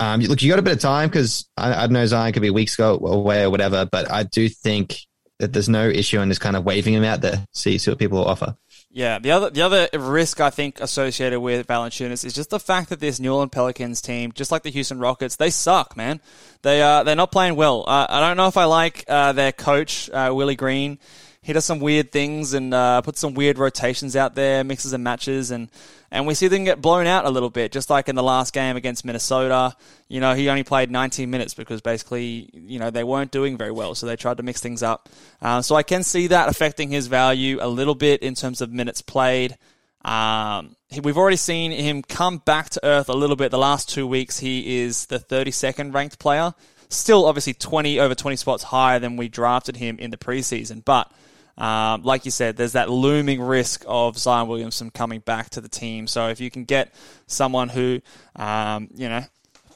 um, 0.00 0.20
look, 0.20 0.42
you 0.42 0.50
got 0.50 0.58
a 0.58 0.62
bit 0.62 0.74
of 0.74 0.80
time 0.80 1.08
because 1.08 1.48
I, 1.56 1.72
I 1.72 1.80
don't 1.86 1.94
know 1.94 2.04
Zion 2.04 2.34
could 2.34 2.42
be 2.42 2.50
weeks 2.50 2.74
ago 2.74 2.98
away 3.02 3.42
or 3.42 3.50
whatever, 3.50 3.88
but 3.90 4.10
I 4.10 4.24
do 4.24 4.50
think 4.50 4.98
that 5.38 5.54
there's 5.54 5.68
no 5.68 5.88
issue 5.88 6.20
in 6.20 6.28
just 6.28 6.42
kind 6.42 6.56
of 6.56 6.64
waving 6.64 6.92
him 6.92 7.04
out 7.04 7.22
there, 7.22 7.46
see, 7.52 7.78
see 7.78 7.90
what 7.90 7.98
people 7.98 8.18
will 8.18 8.28
offer. 8.28 8.54
Yeah, 8.94 9.18
the 9.18 9.30
other 9.30 9.48
the 9.48 9.62
other 9.62 9.88
risk 9.94 10.38
I 10.38 10.50
think 10.50 10.78
associated 10.78 11.40
with 11.40 11.66
Valanciunas 11.66 12.26
is 12.26 12.34
just 12.34 12.50
the 12.50 12.60
fact 12.60 12.90
that 12.90 13.00
this 13.00 13.18
New 13.18 13.32
Orleans 13.32 13.50
Pelicans 13.50 14.02
team, 14.02 14.32
just 14.32 14.52
like 14.52 14.64
the 14.64 14.70
Houston 14.70 14.98
Rockets, 14.98 15.36
they 15.36 15.48
suck, 15.48 15.96
man. 15.96 16.20
They 16.60 16.82
uh, 16.82 17.02
they're 17.02 17.16
not 17.16 17.32
playing 17.32 17.56
well. 17.56 17.84
Uh, 17.86 18.06
I 18.06 18.20
don't 18.20 18.36
know 18.36 18.48
if 18.48 18.58
I 18.58 18.64
like 18.64 19.06
uh, 19.08 19.32
their 19.32 19.50
coach 19.50 20.10
uh, 20.10 20.30
Willie 20.34 20.56
Green 20.56 20.98
he 21.42 21.52
does 21.52 21.64
some 21.64 21.80
weird 21.80 22.12
things 22.12 22.54
and 22.54 22.72
uh, 22.72 23.02
puts 23.02 23.18
some 23.18 23.34
weird 23.34 23.58
rotations 23.58 24.14
out 24.14 24.36
there, 24.36 24.62
mixes 24.62 24.92
and 24.92 25.02
matches, 25.02 25.50
and 25.50 25.68
and 26.12 26.26
we 26.26 26.34
see 26.34 26.46
them 26.46 26.64
get 26.64 26.80
blown 26.80 27.06
out 27.06 27.24
a 27.24 27.30
little 27.30 27.50
bit, 27.50 27.72
just 27.72 27.90
like 27.90 28.08
in 28.08 28.14
the 28.14 28.22
last 28.22 28.52
game 28.52 28.76
against 28.76 29.04
Minnesota. 29.04 29.74
You 30.08 30.20
know, 30.20 30.34
he 30.34 30.48
only 30.50 30.62
played 30.62 30.90
19 30.90 31.30
minutes 31.30 31.54
because 31.54 31.80
basically, 31.80 32.50
you 32.52 32.78
know, 32.78 32.90
they 32.90 33.02
weren't 33.02 33.32
doing 33.32 33.56
very 33.56 33.72
well, 33.72 33.94
so 33.94 34.06
they 34.06 34.14
tried 34.14 34.36
to 34.36 34.42
mix 34.42 34.60
things 34.60 34.82
up. 34.82 35.08
Uh, 35.40 35.62
so 35.62 35.74
I 35.74 35.82
can 35.82 36.04
see 36.04 36.28
that 36.28 36.48
affecting 36.48 36.90
his 36.90 37.06
value 37.06 37.58
a 37.60 37.66
little 37.66 37.94
bit 37.94 38.22
in 38.22 38.34
terms 38.34 38.60
of 38.60 38.70
minutes 38.70 39.00
played. 39.00 39.56
Um, 40.04 40.76
we've 41.02 41.16
already 41.16 41.36
seen 41.36 41.72
him 41.72 42.02
come 42.02 42.38
back 42.38 42.70
to 42.70 42.84
earth 42.84 43.08
a 43.08 43.14
little 43.14 43.36
bit. 43.36 43.50
The 43.50 43.58
last 43.58 43.88
two 43.88 44.06
weeks, 44.06 44.38
he 44.38 44.82
is 44.82 45.06
the 45.06 45.18
32nd 45.18 45.94
ranked 45.94 46.18
player. 46.18 46.54
Still, 46.88 47.24
obviously, 47.24 47.54
20 47.54 47.98
over 47.98 48.14
20 48.14 48.36
spots 48.36 48.64
higher 48.64 48.98
than 48.98 49.16
we 49.16 49.28
drafted 49.28 49.76
him 49.76 49.98
in 49.98 50.10
the 50.10 50.18
preseason, 50.18 50.84
but 50.84 51.10
um, 51.58 52.02
like 52.02 52.24
you 52.24 52.30
said, 52.30 52.56
there's 52.56 52.72
that 52.72 52.90
looming 52.90 53.40
risk 53.40 53.84
of 53.86 54.18
Zion 54.18 54.48
Williamson 54.48 54.90
coming 54.90 55.20
back 55.20 55.50
to 55.50 55.60
the 55.60 55.68
team. 55.68 56.06
So 56.06 56.28
if 56.28 56.40
you 56.40 56.50
can 56.50 56.64
get 56.64 56.94
someone 57.26 57.68
who, 57.68 58.00
um, 58.36 58.88
you 58.94 59.08
know, 59.08 59.22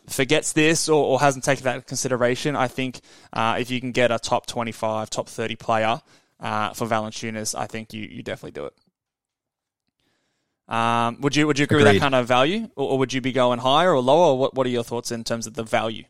forgets 0.09 0.53
this 0.53 0.89
or, 0.89 1.05
or, 1.05 1.21
hasn't 1.21 1.45
taken 1.45 1.65
that 1.65 1.77
into 1.77 1.87
consideration, 1.87 2.57
I 2.57 2.69
think 2.69 3.01
uh, 3.33 3.57
if 3.61 3.71
you 3.71 3.81
can 3.81 3.93
get 3.93 4.11
a 4.11 4.19
top 4.19 4.47
25, 4.47 5.11
top 5.11 5.29
30 5.29 5.57
player 5.57 6.01
uh, 6.41 6.73
for 6.73 6.87
Valanciunas, 6.87 7.55
I 7.59 7.67
think 7.67 7.93
you, 7.93 8.03
you 8.11 8.23
definitely 8.23 8.53
do 8.53 8.67
it. 8.67 8.75
Um, 10.69 11.21
would 11.21 11.37
you 11.37 11.47
would 11.47 11.61
you 11.61 11.65
agree 11.65 11.79
Agreed. 11.79 11.93
with 11.93 12.01
that 12.01 12.05
kind 12.05 12.15
of 12.17 12.27
value, 12.27 12.69
or, 12.75 12.91
or, 12.91 12.99
would 12.99 13.13
you 13.13 13.21
be 13.21 13.31
going 13.31 13.61
higher 13.61 13.93
or 13.93 14.01
lower? 14.01 14.33
Or 14.33 14.39
what 14.39 14.55
what 14.55 14.67
are 14.67 14.71
your 14.71 14.83
thoughts 14.83 15.13
in 15.13 15.23
terms 15.23 15.47
of 15.47 15.55
the 15.55 15.63
value? 15.63 16.03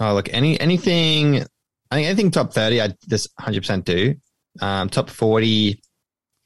Oh, 0.00 0.14
look, 0.14 0.30
any 0.32 0.58
anything, 0.58 1.42
I 1.90 1.96
think 1.96 2.06
anything 2.06 2.30
top 2.30 2.54
thirty, 2.54 2.80
I 2.80 2.94
just 3.06 3.28
hundred 3.38 3.60
percent 3.60 3.84
do. 3.84 4.14
Um, 4.60 4.88
top 4.88 5.10
40 5.10 5.80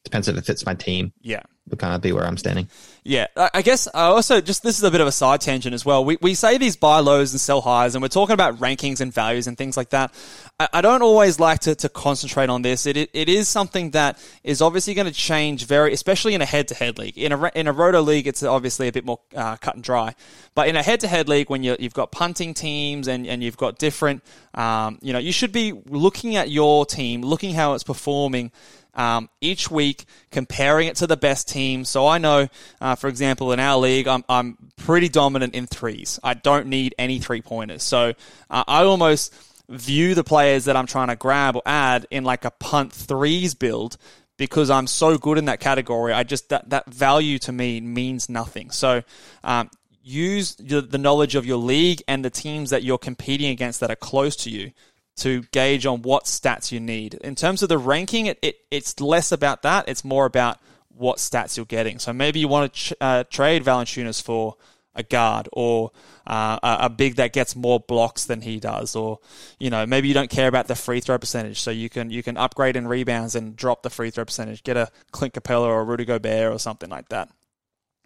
depends 0.05 0.29
if 0.29 0.37
it 0.37 0.45
fits 0.45 0.67
my 0.67 0.75
team. 0.75 1.13
Yeah. 1.21 1.43
Kind 1.79 1.95
of 1.95 2.01
be 2.01 2.13
where 2.13 2.27
I'm 2.27 2.37
standing. 2.37 2.69
Yeah. 3.05 3.27
I 3.37 3.63
guess 3.63 3.89
I 3.95 4.05
also 4.05 4.41
just 4.41 4.63
this 4.63 4.77
is 4.77 4.83
a 4.83 4.91
bit 4.91 5.01
of 5.01 5.07
a 5.07 5.13
side 5.13 5.41
tangent 5.41 5.75
as 5.75 5.85
well. 5.85 6.05
We, 6.05 6.19
we 6.21 6.35
say 6.35 6.59
these 6.59 6.77
buy 6.77 6.99
lows 6.99 7.33
and 7.33 7.41
sell 7.41 7.61
highs, 7.61 7.95
and 7.95 8.03
we're 8.03 8.09
talking 8.09 8.35
about 8.35 8.59
rankings 8.59 9.01
and 9.01 9.13
values 9.13 9.47
and 9.47 9.57
things 9.57 9.77
like 9.77 9.91
that. 9.91 10.13
I, 10.59 10.69
I 10.75 10.81
don't 10.81 11.03
always 11.03 11.41
like 11.41 11.61
to, 11.61 11.75
to 11.77 11.89
concentrate 11.89 12.51
on 12.51 12.63
this. 12.63 12.87
It, 12.87 12.97
it, 12.97 13.11
it 13.13 13.29
is 13.29 13.49
something 13.49 13.91
that 13.93 14.19
is 14.45 14.61
obviously 14.61 14.95
going 14.95 15.07
to 15.07 15.13
change 15.13 15.65
very, 15.67 15.93
especially 15.93 16.35
in 16.35 16.43
a 16.43 16.47
head 16.47 16.69
to 16.69 16.75
head 16.75 16.99
league. 16.99 17.17
In 17.17 17.33
a, 17.33 17.51
in 17.55 17.67
a 17.67 17.73
roto 17.73 18.03
league, 18.03 18.27
it's 18.27 18.43
obviously 18.43 18.89
a 18.89 18.93
bit 18.93 19.05
more 19.05 19.21
uh, 19.35 19.57
cut 19.57 19.75
and 19.75 19.85
dry. 19.85 20.15
But 20.55 20.69
in 20.69 20.77
a 20.77 20.83
head 20.83 21.01
to 21.01 21.09
head 21.09 21.29
league, 21.29 21.49
when 21.49 21.63
you 21.63 21.77
you've 21.79 21.95
got 21.95 22.13
punting 22.13 22.55
teams 22.55 23.09
and, 23.09 23.27
and 23.27 23.43
you've 23.43 23.57
got 23.57 23.79
different, 23.79 24.23
um, 24.55 24.99
you 25.01 25.13
know, 25.13 25.19
you 25.19 25.33
should 25.33 25.53
be 25.53 25.73
looking 25.87 26.37
at 26.37 26.51
your 26.51 26.85
team, 26.85 27.23
looking 27.23 27.55
how 27.55 27.75
it's 27.75 27.85
performing 27.85 28.51
um, 28.95 29.29
each 29.41 29.71
week, 29.71 30.05
comparing 30.31 30.89
it 30.89 30.97
to 30.97 31.07
the 31.07 31.17
best 31.17 31.49
team. 31.49 31.85
So 31.85 32.07
I 32.07 32.19
know, 32.19 32.49
uh, 32.81 32.95
for 32.95 33.09
example, 33.09 33.53
in 33.53 33.61
our 33.61 33.79
league, 33.79 34.09
I'm, 34.09 34.25
I'm 34.29 34.57
pretty 34.77 35.09
dominant 35.09 35.55
in 35.55 35.67
threes. 35.67 36.19
I 36.23 36.35
don't 36.35 36.67
need 36.67 36.95
any 36.99 37.19
three 37.19 37.43
pointers. 37.43 37.83
So 37.83 38.15
uh, 38.51 38.65
I 38.67 38.83
almost 38.85 39.35
view 39.69 40.15
the 40.15 40.25
players 40.25 40.65
that 40.65 40.77
I'm 40.77 40.87
trying 40.87 41.09
to 41.09 41.17
grab 41.17 41.57
or 41.57 41.63
add 41.65 42.07
in 42.11 42.25
like 42.25 42.45
a 42.45 42.51
punt 42.51 42.93
threes 42.93 43.55
build 43.55 43.97
because 44.37 44.71
I'm 44.71 44.87
so 44.87 45.17
good 45.19 45.39
in 45.39 45.45
that 45.45 45.61
category. 45.61 46.13
I 46.13 46.25
just 46.25 46.49
that 46.49 46.71
that 46.71 46.87
value 46.93 47.39
to 47.41 47.53
me 47.53 47.81
means 47.81 48.29
nothing. 48.29 48.71
So 48.71 49.03
um, 49.45 49.71
use 50.03 50.57
the 50.57 50.99
knowledge 50.99 51.35
of 51.35 51.47
your 51.47 51.59
league 51.59 52.03
and 52.09 52.25
the 52.25 52.31
teams 52.31 52.71
that 52.71 52.83
you're 52.83 52.99
competing 52.99 53.51
against 53.51 53.81
that 53.81 53.91
are 53.91 53.97
close 53.97 54.37
to 54.37 54.51
you 54.51 54.73
to 55.21 55.43
gauge 55.53 55.87
on 55.87 56.03
what 56.03 56.25
stats 56.25 56.73
you 56.73 56.81
need. 56.81 57.15
In 57.15 57.35
terms 57.35 57.63
of 57.63 57.69
the 57.69 57.79
ranking, 57.79 58.27
it, 58.27 58.39
it 58.43 58.57
it's 58.71 59.01
less 59.01 59.33
about 59.33 59.63
that. 59.63 59.89
It's 59.89 60.05
more 60.05 60.27
about 60.27 60.59
what 60.89 61.19
stats 61.19 61.57
you're 61.57 61.67
getting. 61.67 61.99
So 61.99 62.13
maybe 62.13 62.41
you 62.41 62.49
want 62.49 62.73
to 62.73 62.79
ch- 62.79 62.93
uh, 63.01 63.25
trade 63.25 63.65
Valanciunas 63.65 64.23
for 64.23 64.57
a 64.95 65.03
guard 65.03 65.49
or 65.53 65.93
uh, 66.27 66.59
a, 66.63 66.91
big 66.91 67.15
that 67.17 67.33
gets 67.33 67.55
more 67.55 67.79
blocks 67.79 68.25
than 68.25 68.41
he 68.41 68.59
does, 68.59 68.97
or 68.97 69.21
you 69.59 69.71
know 69.71 69.87
maybe 69.87 70.09
you 70.09 70.15
don't 70.15 70.31
care 70.31 70.49
about 70.49 70.67
the 70.67 70.75
free 70.75 71.01
throw 71.01 71.19
percentage, 71.19 71.61
so 71.61 71.71
you 71.71 71.89
can 71.89 72.11
you 72.11 72.23
can 72.23 72.37
upgrade 72.37 72.77
in 72.77 72.87
rebounds 72.89 73.35
and 73.35 73.57
drop 73.57 73.83
the 73.83 73.91
free 73.91 74.11
throw 74.11 74.25
percentage, 74.25 74.63
get 74.63 74.77
a 74.77 74.91
Clint 75.13 75.35
Capela 75.35 75.67
or 75.67 75.81
a 75.81 75.85
Rudy 75.85 76.05
Gobert 76.05 76.53
or 76.53 76.59
something 76.59 76.91
like 76.91 77.09
that 77.09 77.31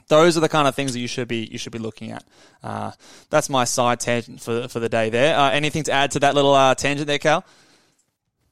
those 0.08 0.36
are 0.36 0.40
the 0.40 0.48
kind 0.48 0.68
of 0.68 0.74
things 0.74 0.92
that 0.92 1.00
you 1.00 1.08
should 1.08 1.28
be 1.28 1.48
you 1.50 1.58
should 1.58 1.72
be 1.72 1.78
looking 1.78 2.10
at. 2.10 2.24
Uh, 2.62 2.92
that's 3.30 3.48
my 3.48 3.64
side 3.64 4.00
tangent 4.00 4.40
for 4.40 4.68
for 4.68 4.80
the 4.80 4.88
day. 4.88 5.10
There. 5.10 5.36
Uh, 5.36 5.50
anything 5.50 5.82
to 5.84 5.92
add 5.92 6.12
to 6.12 6.20
that 6.20 6.34
little 6.34 6.54
uh, 6.54 6.74
tangent 6.74 7.06
there, 7.06 7.18
Cal? 7.18 7.44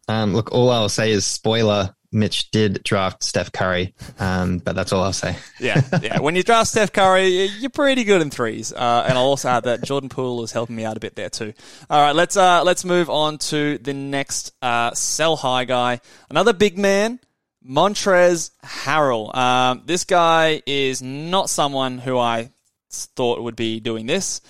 Um, 0.09 0.35
look, 0.35 0.53
all 0.53 0.71
I'll 0.71 0.89
say 0.89 1.11
is 1.13 1.27
spoiler. 1.27 1.95
Mitch 2.15 2.51
did 2.51 2.83
draft 2.85 3.25
Steph 3.25 3.53
Curry, 3.53 3.95
um, 4.19 4.59
but 4.59 4.77
that's 4.77 4.93
all 4.93 5.03
I'll 5.03 5.15
say. 5.15 5.35
yeah, 5.61 5.81
yeah. 6.03 6.21
When 6.21 6.37
you 6.37 6.43
draft 6.43 6.69
Steph 6.69 6.93
Curry, 6.93 7.47
you're 7.47 7.71
pretty 7.71 8.05
good 8.05 8.21
in 8.21 8.31
threes. 8.31 8.71
Uh, 8.71 9.07
and 9.09 9.17
I'll 9.17 9.25
also 9.25 9.49
add 9.49 9.65
that 9.65 9.83
Jordan 9.83 10.11
Poole 10.11 10.45
is 10.45 10.53
helping 10.53 10.77
me 10.77 10.85
out 10.85 10.99
a 10.99 11.01
bit 11.01 11.17
there 11.17 11.31
too. 11.31 11.55
All 11.89 12.03
right, 12.03 12.15
let's 12.15 12.37
uh, 12.37 12.63
let's 12.65 12.85
move 12.85 13.09
on 13.09 13.39
to 13.39 13.79
the 13.79 13.95
next 13.95 14.53
uh, 14.61 14.93
sell 14.93 15.37
high 15.37 15.65
guy, 15.65 16.01
another 16.29 16.53
big 16.53 16.77
man 16.77 17.19
Montrezl 17.69 18.51
Harrell. 18.65 19.35
Um, 19.35 19.83
this 19.87 20.05
guy 20.05 20.63
is 20.67 21.03
not 21.03 21.49
someone 21.49 21.99
who 21.99 22.19
I 22.19 22.51
thought 22.91 23.43
would 23.43 23.57
be 23.57 23.81
doing 23.81 24.07
this. 24.07 24.41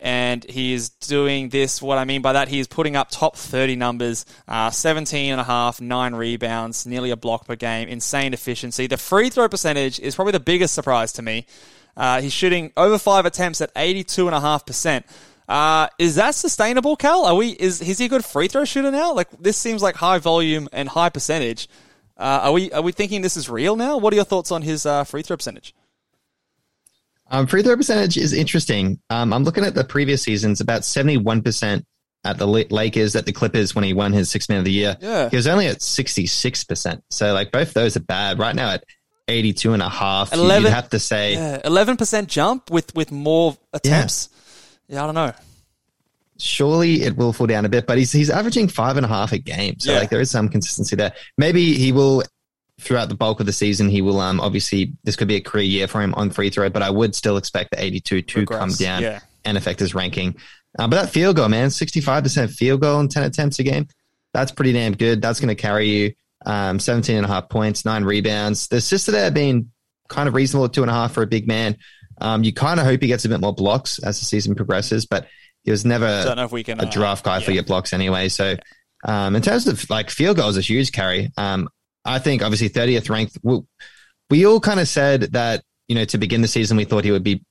And 0.00 0.42
he 0.42 0.72
is 0.72 0.88
doing 0.88 1.48
this. 1.50 1.80
What 1.80 1.96
I 1.96 2.04
mean 2.04 2.22
by 2.22 2.32
that, 2.32 2.48
he 2.48 2.58
is 2.58 2.66
putting 2.66 2.96
up 2.96 3.08
top 3.10 3.36
30 3.36 3.76
numbers, 3.76 4.26
uh, 4.48 4.70
17 4.70 5.30
and 5.30 5.40
a 5.40 5.44
half, 5.44 5.80
nine 5.80 6.16
rebounds, 6.16 6.86
nearly 6.86 7.12
a 7.12 7.16
block 7.16 7.46
per 7.46 7.54
game, 7.54 7.88
insane 7.88 8.34
efficiency. 8.34 8.88
The 8.88 8.96
free 8.96 9.30
throw 9.30 9.48
percentage 9.48 10.00
is 10.00 10.16
probably 10.16 10.32
the 10.32 10.40
biggest 10.40 10.74
surprise 10.74 11.12
to 11.12 11.22
me. 11.22 11.46
Uh, 11.96 12.20
he's 12.20 12.32
shooting 12.32 12.72
over 12.76 12.98
five 12.98 13.26
attempts 13.26 13.60
at 13.60 13.72
82.5%. 13.76 15.04
Uh, 15.48 15.86
is 16.00 16.16
that 16.16 16.34
sustainable, 16.34 16.96
Cal? 16.96 17.24
Are 17.24 17.36
we, 17.36 17.50
is, 17.50 17.80
is 17.80 17.98
he 17.98 18.06
a 18.06 18.08
good 18.08 18.24
free 18.24 18.48
throw 18.48 18.64
shooter 18.64 18.90
now? 18.90 19.12
Like, 19.12 19.30
this 19.38 19.56
seems 19.56 19.82
like 19.82 19.94
high 19.94 20.18
volume 20.18 20.68
and 20.72 20.88
high 20.88 21.10
percentage. 21.10 21.68
Uh, 22.22 22.40
are 22.44 22.52
we 22.52 22.70
are 22.70 22.82
we 22.82 22.92
thinking 22.92 23.20
this 23.20 23.36
is 23.36 23.50
real 23.50 23.74
now? 23.74 23.98
What 23.98 24.12
are 24.12 24.16
your 24.16 24.24
thoughts 24.24 24.52
on 24.52 24.62
his 24.62 24.86
uh, 24.86 25.02
free 25.02 25.22
throw 25.22 25.36
percentage? 25.36 25.74
Um, 27.28 27.48
free 27.48 27.64
throw 27.64 27.76
percentage 27.76 28.16
is 28.16 28.32
interesting. 28.32 29.00
Um, 29.10 29.32
I'm 29.32 29.42
looking 29.42 29.64
at 29.64 29.74
the 29.74 29.82
previous 29.82 30.22
seasons, 30.22 30.60
about 30.60 30.82
71% 30.82 31.84
at 32.24 32.38
the 32.38 32.46
Lakers, 32.46 33.16
at 33.16 33.26
the 33.26 33.32
Clippers 33.32 33.74
when 33.74 33.82
he 33.82 33.92
won 33.92 34.12
his 34.12 34.30
six 34.30 34.48
man 34.48 34.58
of 34.58 34.64
the 34.64 34.70
year. 34.70 34.96
Yeah. 35.00 35.30
He 35.30 35.36
was 35.36 35.48
only 35.48 35.66
at 35.66 35.78
66%. 35.78 37.02
So, 37.10 37.32
like, 37.32 37.50
both 37.50 37.72
those 37.72 37.96
are 37.96 38.00
bad. 38.00 38.38
Right 38.38 38.54
now 38.54 38.70
at 38.70 38.84
82 39.26 39.72
and 39.72 39.82
a 39.82 39.88
half, 39.88 40.32
11, 40.32 40.62
you'd 40.62 40.72
have 40.72 40.90
to 40.90 41.00
say. 41.00 41.34
Yeah, 41.34 41.60
11% 41.64 42.26
jump 42.28 42.70
with, 42.70 42.94
with 42.94 43.10
more 43.10 43.56
attempts. 43.72 44.28
Yeah. 44.86 44.96
yeah, 44.96 45.02
I 45.02 45.06
don't 45.06 45.14
know 45.14 45.32
surely 46.42 47.02
it 47.02 47.16
will 47.16 47.32
fall 47.32 47.46
down 47.46 47.64
a 47.64 47.68
bit, 47.68 47.86
but 47.86 47.98
he's 47.98 48.12
he's 48.12 48.30
averaging 48.30 48.68
five 48.68 48.96
and 48.96 49.06
a 49.06 49.08
half 49.08 49.32
a 49.32 49.38
game. 49.38 49.78
So 49.78 49.92
yeah. 49.92 50.00
like 50.00 50.10
there 50.10 50.20
is 50.20 50.30
some 50.30 50.48
consistency 50.48 50.96
there. 50.96 51.12
Maybe 51.38 51.74
he 51.74 51.92
will 51.92 52.22
throughout 52.80 53.08
the 53.08 53.14
bulk 53.14 53.38
of 53.38 53.46
the 53.46 53.52
season 53.52 53.88
he 53.88 54.02
will 54.02 54.18
um 54.18 54.40
obviously 54.40 54.92
this 55.04 55.14
could 55.14 55.28
be 55.28 55.36
a 55.36 55.40
career 55.40 55.62
year 55.62 55.86
for 55.86 56.02
him 56.02 56.14
on 56.14 56.30
free 56.30 56.50
throw, 56.50 56.68
but 56.68 56.82
I 56.82 56.90
would 56.90 57.14
still 57.14 57.36
expect 57.36 57.70
the 57.70 57.82
82 57.82 58.22
to 58.22 58.40
Regress. 58.40 58.58
come 58.58 58.70
down 58.70 59.02
yeah. 59.02 59.20
and 59.44 59.56
affect 59.56 59.80
his 59.80 59.94
ranking. 59.94 60.36
Uh, 60.78 60.88
but 60.88 61.02
that 61.02 61.10
field 61.10 61.36
goal, 61.36 61.48
man, 61.48 61.68
65% 61.68 62.50
field 62.50 62.80
goal 62.80 62.98
in 63.00 63.08
10 63.08 63.24
attempts 63.24 63.58
a 63.58 63.62
game. 63.62 63.86
That's 64.32 64.50
pretty 64.50 64.72
damn 64.72 64.94
good. 64.94 65.20
That's 65.20 65.38
going 65.38 65.54
to 65.54 65.54
carry 65.54 65.86
you 65.86 66.14
um, 66.46 66.78
17 66.78 67.14
and 67.14 67.26
a 67.26 67.28
half 67.28 67.50
points, 67.50 67.84
nine 67.84 68.04
rebounds. 68.04 68.68
The 68.68 68.76
assists 68.76 69.06
there 69.06 69.30
being 69.30 69.70
kind 70.08 70.28
of 70.28 70.34
reasonable 70.34 70.64
at 70.64 70.72
two 70.72 70.82
and 70.82 70.90
a 70.90 70.94
half 70.94 71.12
for 71.12 71.22
a 71.22 71.26
big 71.26 71.46
man. 71.46 71.76
Um, 72.20 72.42
you 72.42 72.52
kind 72.52 72.80
of 72.80 72.86
hope 72.86 73.02
he 73.02 73.08
gets 73.08 73.24
a 73.24 73.28
bit 73.28 73.40
more 73.40 73.54
blocks 73.54 73.98
as 73.98 74.18
the 74.18 74.24
season 74.24 74.54
progresses, 74.54 75.06
but 75.06 75.26
he 75.64 75.70
was 75.70 75.84
never 75.84 76.24
Don't 76.24 76.36
know 76.36 76.44
if 76.44 76.52
we 76.52 76.64
can, 76.64 76.80
a 76.80 76.90
draft 76.90 77.24
guy 77.24 77.36
uh, 77.36 77.38
yeah. 77.38 77.44
for 77.44 77.52
your 77.52 77.62
blocks 77.62 77.92
anyway. 77.92 78.28
So, 78.28 78.56
um, 79.04 79.36
in 79.36 79.42
terms 79.42 79.66
of 79.66 79.88
like 79.90 80.10
field 80.10 80.36
goals, 80.36 80.56
a 80.56 80.60
huge 80.60 80.92
carry. 80.92 81.30
Um, 81.36 81.68
I 82.04 82.18
think 82.18 82.42
obviously 82.42 82.68
30th 82.68 83.08
ranked. 83.10 83.38
We, 83.42 83.60
we 84.30 84.46
all 84.46 84.60
kind 84.60 84.80
of 84.80 84.88
said 84.88 85.32
that, 85.32 85.62
you 85.88 85.94
know, 85.94 86.04
to 86.06 86.18
begin 86.18 86.42
the 86.42 86.48
season, 86.48 86.76
we 86.76 86.84
thought 86.84 87.04
he 87.04 87.12
would 87.12 87.22
be 87.22 87.44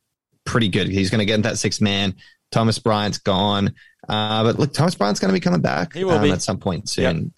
pretty 0.45 0.67
good. 0.67 0.87
He's 0.87 1.09
going 1.09 1.19
to 1.19 1.25
get 1.25 1.43
that 1.43 1.57
six 1.57 1.79
man. 1.79 2.15
Thomas 2.51 2.79
Bryant's 2.79 3.17
gone. 3.17 3.73
Uh, 4.09 4.43
but 4.43 4.59
look, 4.59 4.73
Thomas 4.73 4.95
Bryant's 4.95 5.19
going 5.19 5.29
to 5.29 5.33
be 5.33 5.43
coming 5.43 5.61
back 5.61 5.93
He 5.93 6.03
will 6.03 6.13
um, 6.13 6.31
at 6.31 6.41
some 6.41 6.57
point 6.57 6.89
soon. 6.89 7.33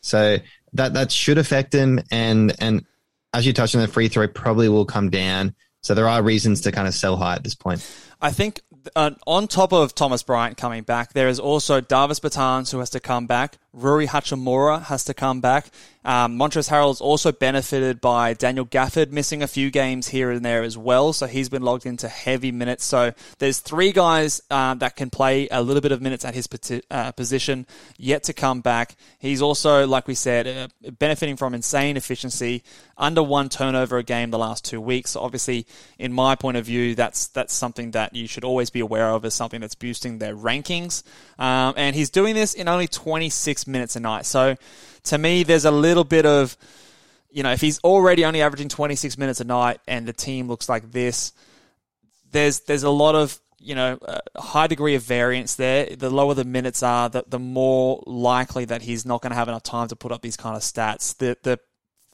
So 0.00 0.38
that 0.72 0.94
that 0.94 1.12
should 1.12 1.38
affect 1.38 1.72
him. 1.72 2.00
And 2.10 2.54
and 2.58 2.84
as 3.32 3.46
you 3.46 3.52
touched 3.52 3.74
on, 3.74 3.82
the 3.82 3.88
free 3.88 4.08
throw 4.08 4.26
probably 4.26 4.68
will 4.68 4.86
come 4.86 5.10
down. 5.10 5.54
So 5.82 5.94
there 5.94 6.08
are 6.08 6.22
reasons 6.22 6.62
to 6.62 6.72
kind 6.72 6.88
of 6.88 6.94
sell 6.94 7.16
high 7.16 7.34
at 7.34 7.44
this 7.44 7.54
point. 7.54 7.86
I 8.20 8.32
think 8.32 8.60
uh, 8.94 9.12
on 9.26 9.48
top 9.48 9.72
of 9.72 9.94
Thomas 9.94 10.22
Bryant 10.22 10.56
coming 10.56 10.82
back, 10.82 11.12
there 11.12 11.28
is 11.28 11.38
also 11.38 11.80
Davis 11.80 12.20
Bertans 12.20 12.72
who 12.72 12.78
has 12.78 12.90
to 12.90 13.00
come 13.00 13.26
back. 13.26 13.58
Rui 13.72 14.06
Hachimura 14.06 14.82
has 14.84 15.04
to 15.04 15.14
come 15.14 15.40
back. 15.40 15.70
Um, 16.04 16.38
Montrezl 16.38 16.70
Harrell's 16.70 17.02
also 17.02 17.32
benefited 17.32 18.00
by 18.00 18.32
Daniel 18.32 18.64
Gafford 18.64 19.10
missing 19.10 19.42
a 19.42 19.46
few 19.46 19.70
games 19.70 20.08
here 20.08 20.30
and 20.30 20.42
there 20.42 20.62
as 20.62 20.78
well, 20.78 21.12
so 21.12 21.26
he's 21.26 21.50
been 21.50 21.60
logged 21.60 21.84
into 21.84 22.08
heavy 22.08 22.50
minutes. 22.50 22.84
So 22.84 23.12
there's 23.38 23.58
three 23.58 23.92
guys 23.92 24.40
uh, 24.50 24.74
that 24.76 24.96
can 24.96 25.10
play 25.10 25.48
a 25.50 25.60
little 25.60 25.82
bit 25.82 25.92
of 25.92 26.00
minutes 26.00 26.24
at 26.24 26.34
his 26.34 26.48
uh, 26.90 27.12
position 27.12 27.66
yet 27.98 28.22
to 28.22 28.32
come 28.32 28.62
back. 28.62 28.96
He's 29.18 29.42
also, 29.42 29.86
like 29.86 30.08
we 30.08 30.14
said, 30.14 30.46
uh, 30.46 30.90
benefiting 30.98 31.36
from 31.36 31.52
insane 31.52 31.98
efficiency, 31.98 32.62
under 32.96 33.22
one 33.22 33.48
turnover 33.48 33.98
a 33.98 34.02
game 34.02 34.30
the 34.30 34.38
last 34.38 34.64
two 34.64 34.80
weeks. 34.80 35.10
So 35.10 35.20
obviously, 35.20 35.66
in 35.98 36.12
my 36.12 36.36
point 36.36 36.56
of 36.56 36.64
view, 36.64 36.94
that's 36.94 37.28
that's 37.28 37.52
something 37.52 37.90
that 37.92 38.14
you 38.14 38.26
should 38.26 38.44
always 38.44 38.70
be 38.70 38.80
aware 38.80 39.10
of 39.10 39.24
as 39.24 39.34
something 39.34 39.60
that's 39.60 39.74
boosting 39.74 40.18
their 40.18 40.34
rankings. 40.34 41.02
Um, 41.38 41.74
and 41.76 41.94
he's 41.94 42.10
doing 42.10 42.34
this 42.34 42.54
in 42.54 42.66
only 42.66 42.88
26 42.88 43.57
minutes 43.66 43.96
a 43.96 44.00
night. 44.00 44.26
So 44.26 44.56
to 45.04 45.18
me, 45.18 45.42
there's 45.42 45.64
a 45.64 45.70
little 45.70 46.04
bit 46.04 46.26
of, 46.26 46.56
you 47.30 47.42
know, 47.42 47.52
if 47.52 47.60
he's 47.60 47.78
already 47.80 48.24
only 48.24 48.42
averaging 48.42 48.68
26 48.68 49.18
minutes 49.18 49.40
a 49.40 49.44
night 49.44 49.80
and 49.86 50.06
the 50.06 50.12
team 50.12 50.48
looks 50.48 50.68
like 50.68 50.92
this, 50.92 51.32
there's 52.30 52.60
there's 52.60 52.82
a 52.82 52.90
lot 52.90 53.14
of 53.14 53.40
you 53.58 53.74
know 53.74 53.98
a 54.02 54.40
high 54.40 54.66
degree 54.66 54.94
of 54.94 55.02
variance 55.02 55.54
there. 55.54 55.86
The 55.86 56.10
lower 56.10 56.34
the 56.34 56.44
minutes 56.44 56.82
are, 56.82 57.08
the, 57.08 57.24
the 57.26 57.38
more 57.38 58.02
likely 58.06 58.64
that 58.66 58.82
he's 58.82 59.04
not 59.04 59.22
going 59.22 59.30
to 59.30 59.36
have 59.36 59.48
enough 59.48 59.62
time 59.62 59.88
to 59.88 59.96
put 59.96 60.12
up 60.12 60.22
these 60.22 60.36
kind 60.36 60.56
of 60.56 60.62
stats. 60.62 61.16
The 61.16 61.36
the 61.42 61.58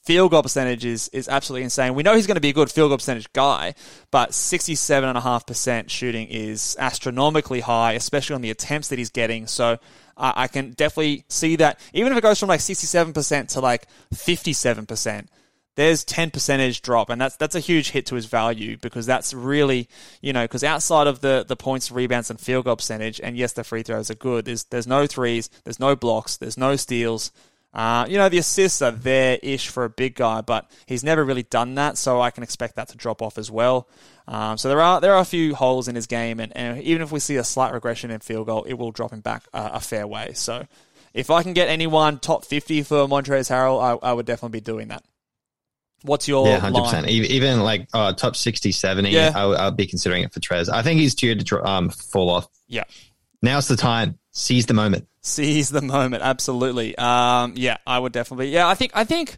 field 0.04 0.30
goal 0.30 0.42
percentage 0.42 0.84
is, 0.84 1.08
is 1.08 1.28
absolutely 1.28 1.64
insane. 1.64 1.94
We 1.94 2.02
know 2.02 2.14
he's 2.14 2.26
going 2.26 2.36
to 2.36 2.40
be 2.40 2.50
a 2.50 2.52
good 2.54 2.70
field 2.70 2.90
goal 2.90 2.98
percentage 2.98 3.32
guy, 3.32 3.74
but 4.10 4.30
67.5% 4.30 5.88
shooting 5.88 6.28
is 6.28 6.76
astronomically 6.78 7.60
high, 7.60 7.92
especially 7.92 8.34
on 8.34 8.42
the 8.42 8.50
attempts 8.50 8.88
that 8.88 8.98
he's 8.98 9.10
getting. 9.10 9.46
So 9.46 9.78
uh, 10.16 10.32
I 10.34 10.48
can 10.48 10.70
definitely 10.72 11.24
see 11.28 11.56
that. 11.56 11.78
Even 11.92 12.12
if 12.12 12.18
it 12.18 12.22
goes 12.22 12.38
from 12.38 12.48
like 12.48 12.60
67% 12.60 13.48
to 13.48 13.60
like 13.60 13.86
57%, 14.14 15.26
there's 15.76 16.04
10 16.04 16.30
percentage 16.30 16.82
drop 16.82 17.10
and 17.10 17.20
that's 17.20 17.36
that's 17.36 17.54
a 17.54 17.60
huge 17.60 17.90
hit 17.90 18.06
to 18.06 18.14
his 18.14 18.26
value 18.26 18.76
because 18.76 19.06
that's 19.06 19.34
really 19.34 19.88
you 20.20 20.32
know 20.32 20.44
because 20.44 20.62
outside 20.62 21.06
of 21.06 21.20
the 21.20 21.44
the 21.46 21.56
points 21.56 21.90
rebounds 21.90 22.30
and 22.30 22.40
field 22.40 22.64
goal 22.64 22.76
percentage 22.76 23.20
and 23.20 23.36
yes 23.36 23.52
the 23.52 23.64
free 23.64 23.82
throws 23.82 24.10
are 24.10 24.14
good 24.14 24.44
there's 24.44 24.64
there's 24.64 24.86
no 24.86 25.06
threes 25.06 25.50
there's 25.64 25.80
no 25.80 25.96
blocks 25.96 26.36
there's 26.36 26.56
no 26.56 26.76
steals 26.76 27.32
uh, 27.74 28.06
you 28.08 28.16
know 28.16 28.28
the 28.28 28.38
assists 28.38 28.80
are 28.80 28.90
there 28.90 29.38
ish 29.42 29.68
for 29.68 29.84
a 29.84 29.90
big 29.90 30.14
guy 30.14 30.40
but 30.40 30.70
he's 30.86 31.04
never 31.04 31.24
really 31.24 31.42
done 31.42 31.74
that 31.74 31.98
so 31.98 32.20
I 32.20 32.30
can 32.30 32.42
expect 32.42 32.76
that 32.76 32.88
to 32.88 32.96
drop 32.96 33.20
off 33.20 33.36
as 33.36 33.50
well 33.50 33.88
um, 34.26 34.56
so 34.56 34.68
there 34.68 34.80
are 34.80 35.00
there 35.00 35.12
are 35.12 35.20
a 35.20 35.26
few 35.26 35.54
holes 35.54 35.88
in 35.88 35.94
his 35.94 36.06
game 36.06 36.40
and, 36.40 36.56
and 36.56 36.80
even 36.82 37.02
if 37.02 37.12
we 37.12 37.20
see 37.20 37.36
a 37.36 37.44
slight 37.44 37.72
regression 37.72 38.10
in 38.10 38.20
field 38.20 38.46
goal 38.46 38.64
it 38.64 38.74
will 38.74 38.92
drop 38.92 39.12
him 39.12 39.20
back 39.20 39.44
a, 39.52 39.72
a 39.74 39.80
fair 39.80 40.06
way 40.06 40.32
so 40.34 40.66
if 41.12 41.30
I 41.30 41.42
can 41.42 41.52
get 41.52 41.68
anyone 41.68 42.18
top 42.18 42.44
50 42.44 42.82
for 42.84 43.06
Montrezl 43.06 43.50
Harrell 43.50 44.00
I, 44.02 44.10
I 44.10 44.12
would 44.12 44.26
definitely 44.26 44.60
be 44.60 44.64
doing 44.64 44.88
that 44.88 45.04
What's 46.04 46.28
your 46.28 46.46
Yeah, 46.46 46.58
hundred 46.58 46.82
percent. 46.82 47.08
Even 47.08 47.60
like 47.60 47.88
uh, 47.94 48.12
top 48.12 48.36
60, 48.36 48.72
70, 48.72 49.08
Yeah. 49.08 49.32
I, 49.34 49.64
would 49.64 49.76
be 49.76 49.86
considering 49.86 50.22
it 50.22 50.34
for 50.34 50.40
Trez. 50.40 50.68
I 50.68 50.82
think 50.82 51.00
he's 51.00 51.14
due 51.14 51.34
to 51.34 51.64
um, 51.64 51.88
fall 51.88 52.28
off. 52.28 52.46
Yeah. 52.68 52.84
Now's 53.44 53.68
the 53.68 53.76
time. 53.76 54.18
Seize 54.30 54.64
the 54.64 54.72
moment. 54.72 55.06
Seize 55.20 55.68
the 55.68 55.82
moment, 55.82 56.22
absolutely. 56.22 56.96
Um, 56.96 57.52
yeah, 57.56 57.76
I 57.86 57.98
would 57.98 58.12
definitely. 58.12 58.48
Yeah, 58.48 58.66
I 58.66 58.74
think 58.74 58.92
I 58.94 59.04
think 59.04 59.36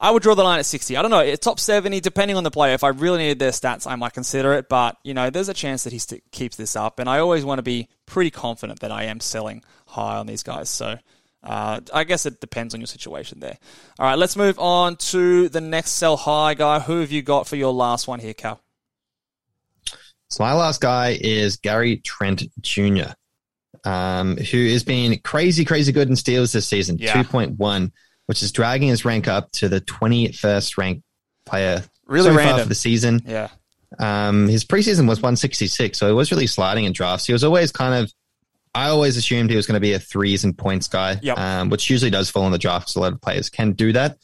I 0.00 0.10
would 0.10 0.24
draw 0.24 0.34
the 0.34 0.42
line 0.42 0.58
at 0.58 0.66
sixty. 0.66 0.96
I 0.96 1.02
don't 1.02 1.12
know, 1.12 1.20
it's 1.20 1.44
top 1.44 1.60
seventy, 1.60 2.00
depending 2.00 2.36
on 2.36 2.42
the 2.42 2.50
player. 2.50 2.74
If 2.74 2.82
I 2.82 2.88
really 2.88 3.18
needed 3.18 3.38
their 3.38 3.52
stats, 3.52 3.86
I 3.86 3.94
might 3.94 4.12
consider 4.12 4.54
it. 4.54 4.68
But 4.68 4.96
you 5.04 5.14
know, 5.14 5.30
there's 5.30 5.48
a 5.48 5.54
chance 5.54 5.84
that 5.84 5.92
he 5.92 6.00
st- 6.00 6.24
keeps 6.32 6.56
this 6.56 6.74
up, 6.74 6.98
and 6.98 7.08
I 7.08 7.20
always 7.20 7.44
want 7.44 7.60
to 7.60 7.62
be 7.62 7.88
pretty 8.06 8.32
confident 8.32 8.80
that 8.80 8.90
I 8.90 9.04
am 9.04 9.20
selling 9.20 9.62
high 9.86 10.16
on 10.16 10.26
these 10.26 10.42
guys. 10.42 10.68
So. 10.68 10.98
Uh, 11.46 11.78
I 11.92 12.04
guess 12.04 12.24
it 12.24 12.40
depends 12.40 12.72
on 12.72 12.80
your 12.80 12.86
situation 12.86 13.38
there. 13.38 13.58
All 13.98 14.06
right, 14.06 14.16
let's 14.16 14.34
move 14.34 14.58
on 14.58 14.96
to 14.96 15.50
the 15.50 15.60
next 15.60 15.90
sell 15.90 16.16
high 16.16 16.54
guy. 16.54 16.80
Who 16.80 17.00
have 17.00 17.12
you 17.12 17.20
got 17.20 17.46
for 17.46 17.56
your 17.56 17.70
last 17.70 18.08
one 18.08 18.18
here, 18.18 18.32
Cal? 18.32 18.62
So 20.30 20.42
my 20.42 20.54
last 20.54 20.80
guy 20.80 21.18
is 21.20 21.58
Gary 21.58 21.98
Trent 21.98 22.44
Jr., 22.62 23.12
um, 23.84 24.36
who 24.36 24.68
has 24.70 24.82
been 24.84 25.18
crazy, 25.24 25.64
crazy 25.64 25.92
good 25.92 26.08
in 26.08 26.16
steals 26.16 26.52
this 26.52 26.66
season, 26.66 26.98
Yeah. 26.98 27.12
2.1, 27.22 27.92
which 28.26 28.42
is 28.42 28.52
dragging 28.52 28.88
his 28.88 29.04
rank 29.04 29.28
up 29.28 29.50
to 29.52 29.68
the 29.68 29.80
21st 29.80 30.78
ranked 30.78 31.02
player 31.46 31.82
Really 32.06 32.24
so 32.30 32.34
far 32.34 32.38
random. 32.38 32.62
for 32.62 32.68
the 32.68 32.74
season. 32.74 33.20
Yeah, 33.26 33.48
Um, 33.98 34.48
his 34.48 34.64
preseason 34.64 35.06
was 35.08 35.20
166, 35.20 35.98
so 35.98 36.06
he 36.06 36.12
was 36.12 36.30
really 36.30 36.46
sliding 36.46 36.84
in 36.84 36.92
drafts. 36.92 37.26
He 37.26 37.32
was 37.32 37.44
always 37.44 37.70
kind 37.72 38.02
of, 38.04 38.12
I 38.74 38.88
always 38.88 39.16
assumed 39.16 39.50
he 39.50 39.56
was 39.56 39.66
going 39.66 39.76
to 39.76 39.80
be 39.80 39.92
a 39.92 39.98
threes 40.00 40.42
and 40.44 40.56
points 40.56 40.88
guy, 40.88 41.18
Yep. 41.22 41.38
um, 41.38 41.68
which 41.70 41.88
usually 41.90 42.10
does 42.10 42.30
fall 42.30 42.46
in 42.46 42.52
the 42.52 42.58
draft 42.58 42.86
because 42.86 42.96
a 42.96 43.00
lot 43.00 43.12
of 43.12 43.20
players 43.20 43.48
can 43.50 43.72
do 43.72 43.92
that. 43.92 44.16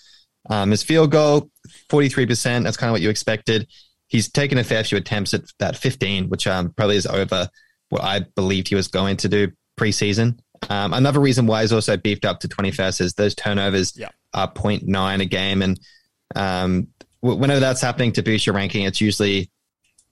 Um, 0.49 0.71
his 0.71 0.83
field 0.83 1.11
goal, 1.13 1.51
43%, 1.89 2.65
that's 2.65 2.77
kind 2.77 2.89
of 2.89 2.93
what 2.93 3.01
you 3.03 3.11
expected. 3.11 3.69
He's 4.09 4.29
taken 4.31 4.59
a 4.59 4.65
fair 4.65 4.83
few 4.83 4.99
attempts 4.99 5.35
at 5.35 5.43
about 5.61 5.77
15, 5.77 6.29
which 6.31 6.47
um, 6.47 6.73
probably 6.73 6.97
is 6.97 7.07
over 7.07 7.49
what 7.91 8.03
I 8.03 8.21
believed 8.35 8.69
he 8.69 8.75
was 8.75 8.89
going 8.89 9.19
to 9.19 9.29
do 9.29 9.49
preseason. 9.79 10.39
Um, 10.69 10.93
another 10.93 11.21
reason 11.21 11.47
why 11.47 11.63
he's 11.63 11.73
also 11.73 11.97
beefed 11.97 12.25
up 12.25 12.41
to 12.41 12.49
21st 12.49 13.01
is 13.01 13.15
those 13.15 13.35
turnovers 13.35 13.97
are 14.35 14.51
0.9 14.53 15.21
a 15.21 15.25
game. 15.25 15.63
And 15.63 15.81
um, 16.37 16.89
w- 17.23 17.41
whenever 17.41 17.61
that's 17.61 17.81
happening 17.81 18.13
to 18.13 18.23
boost 18.23 18.47
your 18.47 18.55
ranking, 18.55 18.85
it's 18.85 19.01
usually 19.01 19.51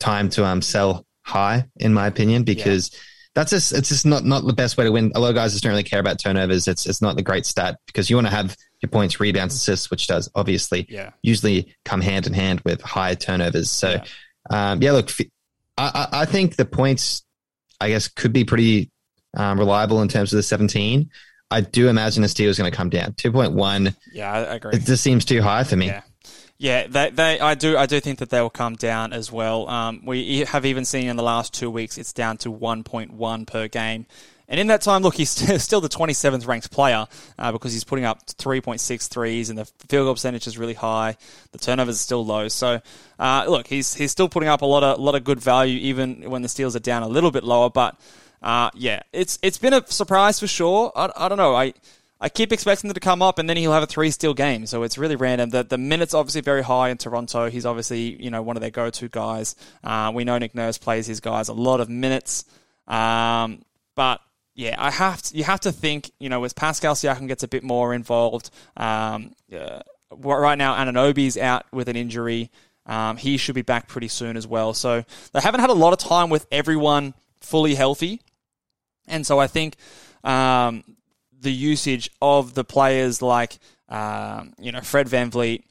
time 0.00 0.28
to 0.30 0.44
um 0.44 0.62
sell 0.62 1.04
high, 1.22 1.66
in 1.76 1.92
my 1.92 2.06
opinion, 2.06 2.44
because 2.44 2.90
that's 3.34 3.50
just 3.50 3.72
it's 3.72 3.88
just 3.90 4.06
not 4.06 4.24
not 4.24 4.44
the 4.46 4.52
best 4.52 4.76
way 4.76 4.84
to 4.84 4.92
win. 4.92 5.12
A 5.14 5.20
lot 5.20 5.28
of 5.28 5.34
guys 5.34 5.52
just 5.52 5.62
don't 5.62 5.70
really 5.70 5.82
care 5.82 6.00
about 6.00 6.18
turnovers. 6.18 6.66
It's 6.66 6.86
it's 6.86 7.02
not 7.02 7.16
the 7.16 7.22
great 7.22 7.46
stat 7.46 7.78
because 7.86 8.08
you 8.08 8.16
want 8.16 8.26
to 8.26 8.32
have 8.34 8.56
your 8.80 8.90
points, 8.90 9.20
rebounds, 9.20 9.54
assists, 9.54 9.90
which 9.90 10.06
does 10.06 10.30
obviously 10.34 10.86
Yeah. 10.88 11.10
usually 11.22 11.74
come 11.84 12.00
hand 12.00 12.26
in 12.26 12.32
hand 12.32 12.60
with 12.64 12.80
high 12.80 13.14
turnovers. 13.14 13.70
So 13.70 13.90
Yeah. 13.90 14.04
yeah, 14.50 14.70
um, 14.72 14.82
yeah 14.82 14.92
look, 14.92 15.10
I, 15.76 16.08
I 16.12 16.20
I 16.22 16.24
think 16.24 16.56
the 16.56 16.64
points 16.64 17.22
I 17.80 17.88
guess 17.88 18.08
could 18.08 18.32
be 18.32 18.44
pretty 18.44 18.90
um, 19.36 19.58
reliable 19.58 20.02
in 20.02 20.08
terms 20.08 20.32
of 20.32 20.36
the 20.36 20.42
17. 20.42 21.10
I 21.50 21.60
do 21.62 21.88
imagine 21.88 22.22
the 22.22 22.28
steal 22.28 22.50
is 22.50 22.58
going 22.58 22.70
to 22.70 22.76
come 22.76 22.90
down. 22.90 23.12
2.1, 23.12 23.94
yeah, 24.12 24.32
I 24.32 24.38
agree. 24.56 24.72
it 24.74 24.84
just 24.84 25.02
seems 25.02 25.24
too 25.24 25.40
high 25.40 25.64
for 25.64 25.76
me. 25.76 25.86
Yeah. 25.86 26.02
Yeah, 26.60 26.88
they, 26.88 27.10
they, 27.10 27.38
I 27.38 27.54
do, 27.54 27.76
I 27.76 27.86
do 27.86 28.00
think 28.00 28.18
that 28.18 28.30
they 28.30 28.40
will 28.40 28.50
come 28.50 28.74
down 28.74 29.12
as 29.12 29.30
well. 29.30 29.68
Um, 29.68 30.02
we 30.04 30.40
have 30.40 30.66
even 30.66 30.84
seen 30.84 31.08
in 31.08 31.14
the 31.14 31.22
last 31.22 31.54
two 31.54 31.70
weeks, 31.70 31.96
it's 31.96 32.12
down 32.12 32.36
to 32.38 32.52
1.1 32.52 33.46
per 33.46 33.68
game. 33.68 34.06
And 34.48 34.58
in 34.58 34.68
that 34.68 34.80
time, 34.80 35.02
look, 35.02 35.14
he's 35.14 35.30
still 35.62 35.80
the 35.80 35.88
27th 35.88 36.46
ranked 36.46 36.70
player 36.70 37.06
uh, 37.38 37.52
because 37.52 37.72
he's 37.72 37.84
putting 37.84 38.04
up 38.04 38.26
3.6 38.26 39.08
threes 39.08 39.50
and 39.50 39.58
the 39.58 39.66
field 39.88 40.06
goal 40.06 40.14
percentage 40.14 40.46
is 40.46 40.56
really 40.56 40.74
high. 40.74 41.16
The 41.52 41.58
turnovers 41.58 41.96
are 41.96 41.98
still 41.98 42.24
low. 42.24 42.48
So, 42.48 42.80
uh, 43.18 43.44
look, 43.46 43.66
he's 43.66 43.94
he's 43.94 44.10
still 44.10 44.28
putting 44.28 44.48
up 44.48 44.62
a 44.62 44.66
lot 44.66 44.82
of 44.82 44.98
lot 44.98 45.14
of 45.14 45.24
good 45.24 45.40
value 45.40 45.78
even 45.78 46.30
when 46.30 46.42
the 46.42 46.48
steals 46.48 46.74
are 46.74 46.80
down 46.80 47.02
a 47.02 47.08
little 47.08 47.30
bit 47.30 47.44
lower. 47.44 47.68
But 47.68 48.00
uh, 48.42 48.70
yeah, 48.74 49.02
it's 49.12 49.38
it's 49.42 49.58
been 49.58 49.74
a 49.74 49.86
surprise 49.86 50.40
for 50.40 50.46
sure. 50.46 50.92
I, 50.96 51.10
I 51.16 51.28
don't 51.28 51.38
know. 51.38 51.54
I 51.54 51.74
I 52.20 52.28
keep 52.28 52.50
expecting 52.50 52.88
them 52.88 52.94
to 52.94 53.00
come 53.00 53.22
up, 53.22 53.38
and 53.38 53.48
then 53.48 53.56
he'll 53.56 53.72
have 53.72 53.82
a 53.82 53.86
three 53.86 54.10
steal 54.10 54.34
game. 54.34 54.66
So 54.66 54.82
it's 54.82 54.96
really 54.96 55.16
random. 55.16 55.50
The 55.50 55.62
the 55.62 55.78
minutes 55.78 56.14
obviously 56.14 56.40
very 56.40 56.62
high 56.62 56.88
in 56.88 56.96
Toronto. 56.96 57.50
He's 57.50 57.66
obviously 57.66 58.22
you 58.22 58.30
know 58.30 58.42
one 58.42 58.56
of 58.56 58.62
their 58.62 58.70
go 58.70 58.88
to 58.88 59.08
guys. 59.08 59.56
Uh, 59.84 60.10
we 60.14 60.24
know 60.24 60.38
Nick 60.38 60.54
Nurse 60.54 60.78
plays 60.78 61.06
his 61.06 61.20
guys 61.20 61.48
a 61.48 61.52
lot 61.52 61.80
of 61.80 61.88
minutes. 61.88 62.44
Um, 62.86 63.62
but 63.94 64.20
yeah, 64.58 64.74
I 64.76 64.90
have 64.90 65.22
to, 65.22 65.36
you 65.36 65.44
have 65.44 65.60
to 65.60 65.70
think 65.70 66.10
you 66.18 66.28
know 66.28 66.42
as 66.42 66.52
Pascal 66.52 66.96
Siakam 66.96 67.28
gets 67.28 67.44
a 67.44 67.48
bit 67.48 67.62
more 67.62 67.94
involved. 67.94 68.50
Um, 68.76 69.32
yeah, 69.48 69.82
right 70.10 70.58
now 70.58 70.74
Anunoby's 70.74 71.38
out 71.38 71.64
with 71.72 71.88
an 71.88 71.94
injury. 71.94 72.50
Um, 72.84 73.18
he 73.18 73.36
should 73.36 73.54
be 73.54 73.62
back 73.62 73.86
pretty 73.86 74.08
soon 74.08 74.36
as 74.36 74.48
well. 74.48 74.74
So 74.74 75.04
they 75.32 75.40
haven't 75.40 75.60
had 75.60 75.70
a 75.70 75.74
lot 75.74 75.92
of 75.92 76.00
time 76.00 76.28
with 76.28 76.48
everyone 76.50 77.14
fully 77.40 77.76
healthy. 77.76 78.20
And 79.06 79.24
so 79.24 79.38
I 79.38 79.46
think 79.46 79.76
um, 80.24 80.82
the 81.40 81.52
usage 81.52 82.10
of 82.20 82.54
the 82.54 82.64
players 82.64 83.22
like 83.22 83.58
um, 83.88 84.54
you 84.58 84.72
know 84.72 84.80
Fred 84.80 85.06
VanVleet, 85.06 85.62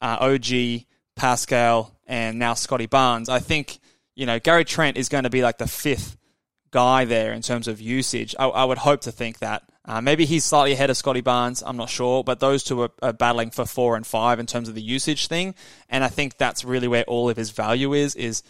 uh, 0.00 0.16
OG, 0.20 0.86
Pascal, 1.14 1.96
and 2.08 2.40
now 2.40 2.54
Scottie 2.54 2.86
Barnes. 2.86 3.28
I 3.28 3.38
think 3.38 3.78
you 4.16 4.26
know 4.26 4.40
Gary 4.40 4.64
Trent 4.64 4.96
is 4.96 5.08
going 5.08 5.24
to 5.24 5.30
be 5.30 5.42
like 5.42 5.58
the 5.58 5.68
fifth 5.68 6.16
guy 6.72 7.04
there 7.04 7.32
in 7.32 7.42
terms 7.42 7.68
of 7.68 7.80
usage. 7.80 8.34
I, 8.38 8.46
I 8.46 8.64
would 8.64 8.78
hope 8.78 9.02
to 9.02 9.12
think 9.12 9.38
that. 9.38 9.62
Uh, 9.84 10.00
maybe 10.00 10.24
he's 10.24 10.44
slightly 10.44 10.72
ahead 10.72 10.90
of 10.90 10.96
Scottie 10.96 11.20
Barnes. 11.20 11.62
I'm 11.64 11.76
not 11.76 11.90
sure, 11.90 12.22
but 12.22 12.40
those 12.40 12.62
two 12.62 12.82
are, 12.82 12.90
are 13.02 13.12
battling 13.12 13.50
for 13.50 13.64
four 13.64 13.96
and 13.96 14.06
five 14.06 14.38
in 14.38 14.46
terms 14.46 14.68
of 14.68 14.74
the 14.74 14.82
usage 14.82 15.26
thing. 15.26 15.54
And 15.88 16.04
I 16.04 16.08
think 16.08 16.38
that's 16.38 16.64
really 16.64 16.88
where 16.88 17.04
all 17.04 17.30
of 17.30 17.36
his 17.36 17.50
value 17.50 17.92
is. 17.92 18.14
Is 18.14 18.42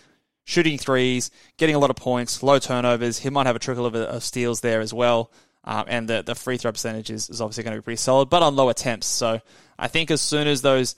shooting 0.44 0.78
threes, 0.78 1.30
getting 1.56 1.74
a 1.74 1.78
lot 1.78 1.90
of 1.90 1.96
points, 1.96 2.42
low 2.42 2.58
turnovers. 2.58 3.18
He 3.18 3.30
might 3.30 3.46
have 3.46 3.56
a 3.56 3.60
trickle 3.60 3.86
of, 3.86 3.94
of 3.94 4.22
steals 4.22 4.60
there 4.60 4.80
as 4.80 4.92
well. 4.92 5.30
Um, 5.64 5.84
and 5.86 6.08
the, 6.08 6.22
the 6.22 6.34
free 6.34 6.56
throw 6.56 6.72
percentage 6.72 7.10
is, 7.10 7.30
is 7.30 7.40
obviously 7.40 7.62
going 7.64 7.76
to 7.76 7.80
be 7.80 7.84
pretty 7.84 7.96
solid, 7.96 8.28
but 8.28 8.42
on 8.42 8.56
low 8.56 8.68
attempts. 8.68 9.06
So 9.06 9.40
I 9.78 9.88
think 9.88 10.10
as 10.10 10.20
soon 10.20 10.48
as 10.48 10.62
those 10.62 10.96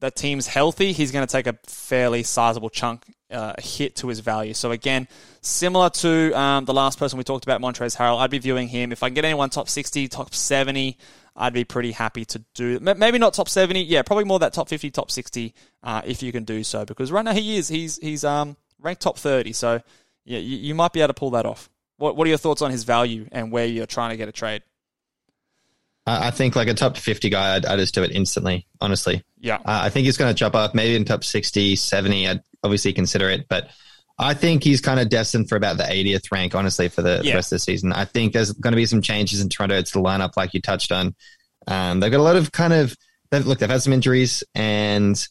that 0.00 0.16
team's 0.16 0.46
healthy, 0.46 0.92
he's 0.92 1.12
going 1.12 1.26
to 1.26 1.32
take 1.32 1.46
a 1.46 1.58
fairly 1.66 2.22
sizable 2.22 2.70
chunk 2.70 3.04
uh, 3.34 3.54
hit 3.58 3.96
to 3.96 4.08
his 4.08 4.20
value. 4.20 4.54
So 4.54 4.70
again, 4.70 5.08
similar 5.40 5.90
to 5.90 6.32
um, 6.32 6.64
the 6.64 6.72
last 6.72 6.98
person 6.98 7.18
we 7.18 7.24
talked 7.24 7.44
about, 7.44 7.60
Montrezl 7.60 7.96
Harrell, 7.96 8.18
I'd 8.18 8.30
be 8.30 8.38
viewing 8.38 8.68
him. 8.68 8.92
If 8.92 9.02
I 9.02 9.08
can 9.08 9.14
get 9.14 9.24
anyone 9.24 9.50
top 9.50 9.68
60, 9.68 10.08
top 10.08 10.34
70, 10.34 10.96
I'd 11.36 11.52
be 11.52 11.64
pretty 11.64 11.92
happy 11.92 12.24
to 12.26 12.44
do. 12.54 12.78
Maybe 12.80 13.18
not 13.18 13.34
top 13.34 13.48
70, 13.48 13.82
yeah, 13.82 14.02
probably 14.02 14.24
more 14.24 14.38
that 14.38 14.52
top 14.52 14.68
50, 14.68 14.90
top 14.90 15.10
60, 15.10 15.54
uh, 15.82 16.02
if 16.04 16.22
you 16.22 16.32
can 16.32 16.44
do 16.44 16.62
so. 16.62 16.84
Because 16.84 17.10
right 17.10 17.24
now 17.24 17.32
he 17.32 17.56
is, 17.56 17.68
he's 17.68 17.98
he's 17.98 18.24
um, 18.24 18.56
ranked 18.80 19.02
top 19.02 19.18
30. 19.18 19.52
So 19.52 19.80
yeah, 20.24 20.38
you, 20.38 20.56
you 20.56 20.74
might 20.74 20.92
be 20.92 21.00
able 21.00 21.08
to 21.08 21.14
pull 21.14 21.30
that 21.30 21.44
off. 21.44 21.68
What 21.96 22.16
What 22.16 22.26
are 22.26 22.28
your 22.28 22.38
thoughts 22.38 22.62
on 22.62 22.70
his 22.70 22.84
value 22.84 23.28
and 23.32 23.50
where 23.50 23.66
you're 23.66 23.86
trying 23.86 24.10
to 24.10 24.16
get 24.16 24.28
a 24.28 24.32
trade? 24.32 24.62
I 26.06 26.30
think 26.32 26.54
like 26.54 26.68
a 26.68 26.74
top 26.74 26.98
50 26.98 27.30
guy, 27.30 27.56
I'd, 27.56 27.64
I'd 27.64 27.78
just 27.78 27.94
do 27.94 28.02
it 28.02 28.10
instantly, 28.10 28.66
honestly. 28.78 29.24
Yeah. 29.38 29.56
Uh, 29.56 29.80
I 29.84 29.88
think 29.88 30.04
he's 30.04 30.18
going 30.18 30.30
to 30.30 30.38
jump 30.38 30.54
up 30.54 30.74
maybe 30.74 30.96
in 30.96 31.04
top 31.06 31.24
60, 31.24 31.76
70. 31.76 32.28
I'd 32.28 32.42
obviously 32.64 32.92
consider 32.92 33.30
it, 33.30 33.46
but 33.48 33.68
I 34.18 34.34
think 34.34 34.62
he's 34.62 34.80
kind 34.80 35.00
of 35.00 35.08
destined 35.08 35.48
for 35.48 35.56
about 35.56 35.76
the 35.76 35.84
80th 35.84 36.30
rank, 36.32 36.54
honestly, 36.54 36.88
for 36.88 37.02
the, 37.02 37.20
yeah. 37.22 37.34
rest 37.34 37.52
of 37.52 37.56
the 37.56 37.60
season. 37.60 37.92
I 37.92 38.04
think 38.04 38.32
there's 38.32 38.52
going 38.52 38.72
to 38.72 38.76
be 38.76 38.86
some 38.86 39.02
changes 39.02 39.40
in 39.40 39.48
Toronto 39.48 39.80
to 39.80 39.92
the 39.92 40.00
lineup, 40.00 40.36
like 40.36 40.54
you 40.54 40.60
touched 40.60 40.92
on. 40.92 41.14
Um, 41.66 42.00
they've 42.00 42.12
got 42.12 42.20
a 42.20 42.22
lot 42.22 42.36
of 42.36 42.52
kind 42.52 42.72
of, 42.72 42.96
they've, 43.30 43.44
look, 43.44 43.58
they've 43.58 43.70
had 43.70 43.82
some 43.82 43.92
injuries, 43.92 44.44
and 44.54 45.26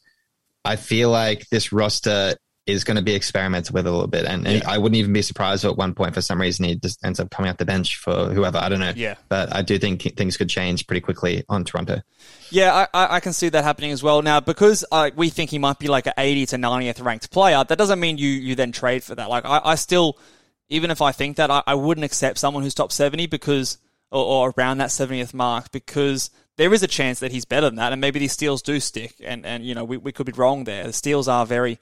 I 0.66 0.76
feel 0.76 1.10
like 1.10 1.48
this 1.50 1.72
roster 1.72 2.36
is 2.66 2.84
going 2.86 2.96
to 2.96 3.04
be 3.04 3.14
experimented 3.14 3.74
with 3.74 3.86
a 3.86 3.92
little 3.92 4.08
bit. 4.08 4.26
And, 4.26 4.48
and 4.48 4.62
yeah. 4.62 4.70
I 4.70 4.78
wouldn't 4.78 4.96
even 4.96 5.12
be 5.12 5.22
surprised 5.22 5.66
at 5.66 5.76
one 5.76 5.94
point 5.94 6.14
for 6.14 6.22
some 6.22 6.40
reason 6.40 6.66
he 6.66 6.76
just 6.76 7.04
ends 7.04 7.20
up 7.20 7.30
coming 7.30 7.52
off 7.52 7.58
the 7.58 7.66
bench 7.66 7.98
for 7.98 8.34
whoever. 8.34 8.58
I 8.58 8.70
don't 8.70 8.80
know. 8.80 8.94
Yeah. 8.96 9.16
But 9.28 9.54
I 9.54 9.62
do 9.62 9.78
think 9.78 10.02
things 10.16 10.38
could 10.38 10.50
change 10.50 10.88
pretty 10.88 11.02
quickly 11.02 11.44
on 11.50 11.66
Toronto. 11.66 12.02
Yeah, 12.50 12.88
I, 12.94 13.16
I 13.16 13.20
can 13.20 13.34
see 13.34 13.50
that 13.50 13.64
happening 13.64 13.92
as 13.92 14.02
well. 14.02 14.22
Now, 14.22 14.40
because 14.40 14.86
uh, 14.92 15.12
we 15.16 15.30
think 15.30 15.50
he 15.50 15.60
might 15.60 15.80
be 15.80 15.88
like 15.88 16.08
an 16.08 16.14
80 16.18 16.46
to 16.48 16.56
90th 16.56 17.04
ranked 17.04 17.32
player, 17.32 17.64
that 17.64 17.78
doesn't 17.78 18.00
mean 18.00 18.18
you, 18.18 18.30
you 18.30 18.56
then 18.56 18.72
trade 18.72 19.04
for 19.04 19.16
that. 19.16 19.30
Like, 19.30 19.44
I, 19.44 19.60
I 19.64 19.76
still, 19.76 20.18
even 20.70 20.90
if 20.90 21.02
I 21.02 21.12
think 21.12 21.38
that, 21.38 21.52
I, 21.52 21.64
I 21.68 21.76
wouldn't 21.76 22.06
accept 22.06 22.38
someone 22.38 22.64
who's 22.64 22.74
top 22.74 22.94
70 22.94 23.28
because, 23.28 23.78
or, 24.10 24.24
or 24.24 24.54
around 24.58 24.78
that 24.78 24.90
70th 24.90 25.34
mark 25.34 25.72
because 25.72 26.30
there 26.56 26.74
is 26.74 26.84
a 26.84 26.88
chance 26.88 27.20
that 27.20 27.32
he's 27.32 27.46
better 27.46 27.68
than 27.68 27.76
that, 27.76 27.92
and 27.92 28.00
maybe 28.00 28.20
these 28.20 28.32
steals 28.32 28.62
do 28.62 28.80
stick, 28.80 29.16
and, 29.24 29.46
and 29.46 29.66
you 29.66 29.74
know 29.74 29.84
we, 29.84 29.98
we 29.98 30.12
could 30.12 30.26
be 30.26 30.32
wrong 30.34 30.66
there. 30.66 30.86
The 30.86 30.94
steals 30.94 31.28
are 31.28 31.46
very 31.46 31.80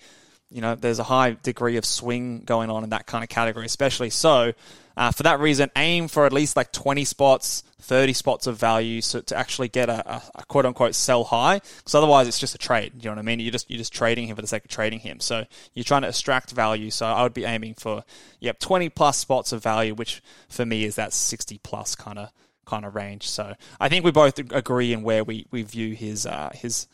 you 0.52 0.62
know, 0.62 0.76
there's 0.76 1.00
a 1.00 1.04
high 1.04 1.38
degree 1.42 1.78
of 1.78 1.86
swing 1.86 2.42
going 2.42 2.70
on 2.70 2.84
in 2.84 2.90
that 2.90 3.06
kind 3.06 3.24
of 3.24 3.30
category, 3.30 3.66
especially. 3.66 4.10
So, 4.10 4.54
uh, 4.98 5.12
for 5.12 5.24
that 5.24 5.40
reason, 5.40 5.72
aim 5.78 6.10
for 6.10 6.26
at 6.26 6.34
least 6.34 6.58
like 6.58 6.74
20 6.74 7.06
spots, 7.06 7.64
30 7.80 8.14
spots 8.14 8.48
of 8.48 8.58
value 8.58 9.02
so 9.02 9.22
to 9.22 9.36
actually 9.36 9.70
get 9.70 9.90
a, 9.90 10.16
a, 10.16 10.22
a 10.36 10.44
quote 10.46 10.66
unquote 10.66 10.94
sell 10.94 11.24
high. 11.24 11.60
Because 11.78 11.96
otherwise, 11.96 12.28
it's 12.28 12.38
just 12.38 12.54
a 12.54 12.58
trade. 12.58 12.92
You 12.98 13.06
know 13.06 13.12
what 13.12 13.20
I 13.20 13.22
mean? 13.22 13.40
You're 13.40 13.54
just, 13.54 13.72
you're 13.72 13.78
just 13.78 13.94
trading 13.94 14.28
him 14.28 14.36
for 14.36 14.42
the 14.42 14.48
sake 14.48 14.66
of 14.66 14.70
trading 14.70 15.00
him. 15.00 15.22
So, 15.22 15.46
you're 15.74 15.86
trying 15.86 16.02
to 16.02 16.10
extract 16.10 16.52
value. 16.52 16.92
So, 16.92 17.06
I 17.06 17.24
would 17.24 17.34
be 17.34 17.46
aiming 17.46 17.76
for, 17.76 18.04
yep, 18.42 18.60
20 18.60 18.90
plus 18.90 19.18
spots 19.18 19.54
of 19.54 19.64
value, 19.64 19.96
which 19.96 20.22
for 20.50 20.66
me 20.66 20.84
is 20.84 20.96
that 20.96 21.14
60 21.14 21.60
plus 21.64 21.96
kind 21.96 22.20
of 22.20 22.30
kind 22.66 22.86
of 22.86 22.94
range. 22.94 23.30
So, 23.30 23.56
I 23.80 23.88
think 23.88 24.04
we 24.04 24.12
both 24.12 24.38
agree 24.38 24.92
in 24.92 25.04
where 25.04 25.24
we, 25.24 25.48
we 25.50 25.64
view 25.64 25.96
his, 25.96 26.26
uh, 26.26 26.50
his, 26.54 26.88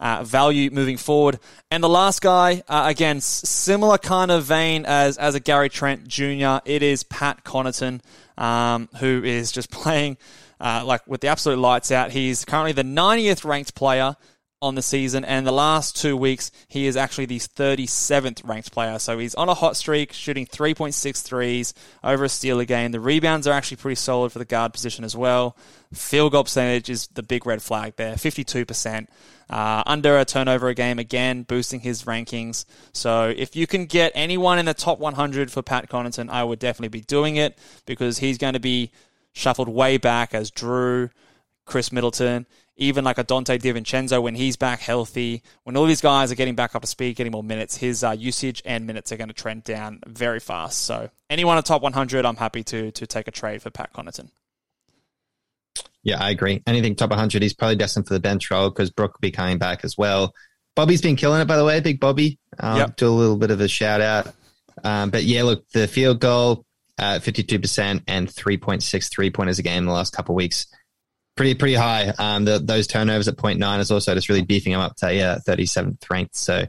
uh, 0.00 0.24
value 0.24 0.70
moving 0.70 0.96
forward. 0.96 1.38
And 1.70 1.82
the 1.82 1.88
last 1.88 2.20
guy, 2.20 2.62
uh, 2.68 2.84
again, 2.86 3.20
similar 3.20 3.98
kind 3.98 4.30
of 4.30 4.44
vein 4.44 4.84
as, 4.86 5.16
as 5.18 5.34
a 5.34 5.40
Gary 5.40 5.68
Trent 5.68 6.06
Jr., 6.08 6.58
it 6.64 6.82
is 6.82 7.02
Pat 7.04 7.44
Connaughton, 7.44 8.00
um, 8.36 8.88
who 8.98 9.22
is 9.24 9.52
just 9.52 9.70
playing 9.72 10.16
uh, 10.60 10.82
like 10.84 11.06
with 11.06 11.20
the 11.20 11.28
absolute 11.28 11.58
lights 11.58 11.90
out. 11.90 12.10
He's 12.10 12.44
currently 12.44 12.72
the 12.72 12.82
90th 12.82 13.44
ranked 13.44 13.74
player 13.74 14.16
on 14.64 14.74
the 14.74 14.82
season, 14.82 15.24
and 15.24 15.46
the 15.46 15.52
last 15.52 15.96
two 15.96 16.16
weeks 16.16 16.50
he 16.68 16.86
is 16.86 16.96
actually 16.96 17.26
the 17.26 17.38
37th 17.38 18.46
ranked 18.48 18.72
player. 18.72 18.98
So 18.98 19.18
he's 19.18 19.34
on 19.34 19.48
a 19.48 19.54
hot 19.54 19.76
streak, 19.76 20.12
shooting 20.12 20.46
3.6 20.46 21.22
threes 21.22 21.74
over 22.02 22.24
a 22.24 22.28
steal 22.28 22.58
a 22.60 22.64
game. 22.64 22.92
The 22.92 23.00
rebounds 23.00 23.46
are 23.46 23.52
actually 23.52 23.76
pretty 23.76 23.96
solid 23.96 24.32
for 24.32 24.38
the 24.38 24.44
guard 24.44 24.72
position 24.72 25.04
as 25.04 25.14
well. 25.14 25.56
Field 25.92 26.32
goal 26.32 26.44
percentage 26.44 26.88
is 26.88 27.06
the 27.08 27.22
big 27.22 27.46
red 27.46 27.62
flag 27.62 27.94
there, 27.96 28.14
52%. 28.14 29.06
Uh, 29.50 29.82
under 29.84 30.18
a 30.18 30.24
turnover 30.24 30.68
a 30.68 30.74
game, 30.74 30.98
again, 30.98 31.42
boosting 31.42 31.80
his 31.80 32.04
rankings. 32.04 32.64
So 32.92 33.32
if 33.36 33.54
you 33.54 33.66
can 33.66 33.84
get 33.84 34.10
anyone 34.14 34.58
in 34.58 34.64
the 34.64 34.74
top 34.74 34.98
100 34.98 35.52
for 35.52 35.62
Pat 35.62 35.90
Connaughton, 35.90 36.30
I 36.30 36.42
would 36.42 36.58
definitely 36.58 36.88
be 36.88 37.02
doing 37.02 37.36
it 37.36 37.58
because 37.84 38.18
he's 38.18 38.38
going 38.38 38.54
to 38.54 38.60
be 38.60 38.90
shuffled 39.34 39.68
way 39.68 39.98
back 39.98 40.32
as 40.32 40.50
Jrue, 40.50 41.10
Khris 41.64 41.92
Middleton 41.92 42.46
even 42.76 43.04
like 43.04 43.18
a 43.18 43.24
Donte 43.24 43.58
DiVincenzo 43.58 44.22
when 44.22 44.34
he's 44.34 44.56
back 44.56 44.80
healthy, 44.80 45.42
when 45.62 45.76
all 45.76 45.86
these 45.86 46.00
guys 46.00 46.32
are 46.32 46.34
getting 46.34 46.54
back 46.54 46.74
up 46.74 46.82
to 46.82 46.88
speed, 46.88 47.16
getting 47.16 47.32
more 47.32 47.42
minutes, 47.42 47.76
his 47.76 48.02
uh, 48.02 48.10
usage 48.10 48.62
and 48.64 48.86
minutes 48.86 49.12
are 49.12 49.16
going 49.16 49.28
to 49.28 49.34
trend 49.34 49.64
down 49.64 50.00
very 50.06 50.40
fast. 50.40 50.82
So 50.82 51.10
anyone 51.30 51.56
at 51.56 51.64
top 51.64 51.82
100, 51.82 52.26
I'm 52.26 52.36
happy 52.36 52.64
to 52.64 52.90
to 52.90 53.06
take 53.06 53.28
a 53.28 53.30
trade 53.30 53.62
for 53.62 53.70
Pat 53.70 53.92
Connaughton. 53.92 54.30
Yeah, 56.02 56.22
I 56.22 56.30
agree. 56.30 56.62
Anything 56.66 56.96
top 56.96 57.10
100, 57.10 57.42
he's 57.42 57.54
probably 57.54 57.76
destined 57.76 58.06
for 58.06 58.14
the 58.14 58.20
bench 58.20 58.50
role 58.50 58.68
because 58.70 58.90
Brooke 58.90 59.14
will 59.14 59.22
be 59.22 59.30
coming 59.30 59.58
back 59.58 59.84
as 59.84 59.96
well. 59.96 60.34
Bobby's 60.76 61.00
been 61.00 61.16
killing 61.16 61.40
it, 61.40 61.46
by 61.46 61.56
the 61.56 61.64
way, 61.64 61.80
Big 61.80 62.00
Bobby. 62.00 62.38
Um, 62.58 62.78
yep. 62.78 62.96
Do 62.96 63.08
a 63.08 63.10
little 63.10 63.36
bit 63.36 63.52
of 63.52 63.60
a 63.60 63.68
shout 63.68 64.00
out. 64.00 64.34
Um, 64.82 65.10
but 65.10 65.22
yeah, 65.22 65.44
look, 65.44 65.66
the 65.70 65.86
field 65.86 66.20
goal, 66.20 66.66
uh, 66.98 67.20
52% 67.20 68.02
and 68.06 68.28
3.6 68.28 69.10
three 69.10 69.30
pointers 69.30 69.58
a 69.60 69.62
game 69.62 69.78
in 69.78 69.86
the 69.86 69.92
last 69.92 70.12
couple 70.12 70.34
of 70.34 70.36
weeks 70.36 70.66
pretty 71.36 71.54
pretty 71.54 71.74
high. 71.74 72.12
Um, 72.18 72.44
the, 72.44 72.58
those 72.58 72.86
turnovers 72.86 73.28
at 73.28 73.36
0.9 73.36 73.80
is 73.80 73.90
also 73.90 74.14
just 74.14 74.28
really 74.28 74.42
beefing 74.42 74.72
them 74.72 74.80
up 74.80 74.96
to 74.96 75.14
yeah 75.14 75.38
37th 75.46 76.08
ranked. 76.08 76.36
So 76.36 76.64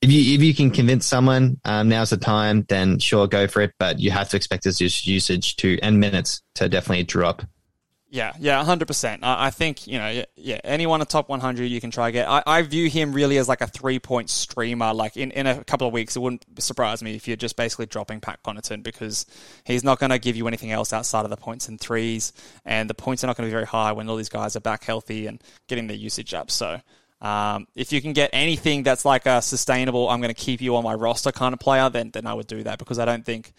if 0.00 0.10
you 0.10 0.34
if 0.34 0.42
you 0.42 0.54
can 0.54 0.70
convince 0.70 1.06
someone 1.06 1.60
um, 1.64 1.88
now's 1.88 2.10
the 2.10 2.16
time, 2.16 2.64
then 2.68 2.98
sure 2.98 3.26
go 3.26 3.46
for 3.46 3.62
it. 3.62 3.72
But 3.78 3.98
you 4.00 4.10
have 4.10 4.28
to 4.30 4.36
expect 4.36 4.64
his 4.64 5.06
usage 5.06 5.56
to 5.56 5.78
and 5.82 5.98
minutes 6.00 6.42
to 6.56 6.68
definitely 6.68 7.04
drop. 7.04 7.42
Yeah, 8.14 8.32
yeah, 8.38 8.62
hundred 8.62 8.86
percent. 8.86 9.24
I, 9.24 9.50
think 9.50 9.88
you 9.88 9.98
know, 9.98 10.22
yeah, 10.36 10.60
anyone 10.62 11.02
a 11.02 11.04
top 11.04 11.28
one 11.28 11.40
hundred 11.40 11.64
you 11.64 11.80
can 11.80 11.90
try 11.90 12.12
get. 12.12 12.28
I, 12.28 12.44
I 12.46 12.62
view 12.62 12.88
him 12.88 13.12
really 13.12 13.38
as 13.38 13.48
like 13.48 13.60
a 13.60 13.66
three 13.66 13.98
point 13.98 14.30
streamer. 14.30 14.94
Like 14.94 15.16
in, 15.16 15.32
in 15.32 15.48
a 15.48 15.64
couple 15.64 15.88
of 15.88 15.92
weeks, 15.92 16.14
it 16.14 16.20
wouldn't 16.20 16.44
surprise 16.62 17.02
me 17.02 17.16
if 17.16 17.26
you're 17.26 17.36
just 17.36 17.56
basically 17.56 17.86
dropping 17.86 18.20
Pat 18.20 18.38
Connaughton 18.44 18.84
because 18.84 19.26
he's 19.64 19.82
not 19.82 19.98
going 19.98 20.10
to 20.10 20.20
give 20.20 20.36
you 20.36 20.46
anything 20.46 20.70
else 20.70 20.92
outside 20.92 21.24
of 21.24 21.30
the 21.30 21.36
points 21.36 21.66
and 21.66 21.80
threes, 21.80 22.32
and 22.64 22.88
the 22.88 22.94
points 22.94 23.24
are 23.24 23.26
not 23.26 23.36
going 23.36 23.48
to 23.48 23.50
be 23.50 23.54
very 23.54 23.66
high 23.66 23.90
when 23.90 24.08
all 24.08 24.14
these 24.14 24.28
guys 24.28 24.54
are 24.54 24.60
back 24.60 24.84
healthy 24.84 25.26
and 25.26 25.42
getting 25.66 25.88
their 25.88 25.96
usage 25.96 26.34
up. 26.34 26.52
So. 26.52 26.80
Um, 27.20 27.68
if 27.74 27.90
you 27.90 28.02
can 28.02 28.12
get 28.12 28.28
anything 28.34 28.82
that's 28.82 29.06
like 29.06 29.24
a 29.24 29.40
sustainable, 29.40 30.10
I'm 30.10 30.20
going 30.20 30.34
to 30.34 30.40
keep 30.40 30.60
you 30.60 30.76
on 30.76 30.84
my 30.84 30.92
roster 30.92 31.32
kind 31.32 31.54
of 31.54 31.58
player, 31.58 31.88
then 31.88 32.10
then 32.10 32.26
I 32.26 32.34
would 32.34 32.46
do 32.46 32.62
that 32.64 32.78
because 32.78 32.98
I 32.98 33.06
don't 33.06 33.24
think 33.24 33.54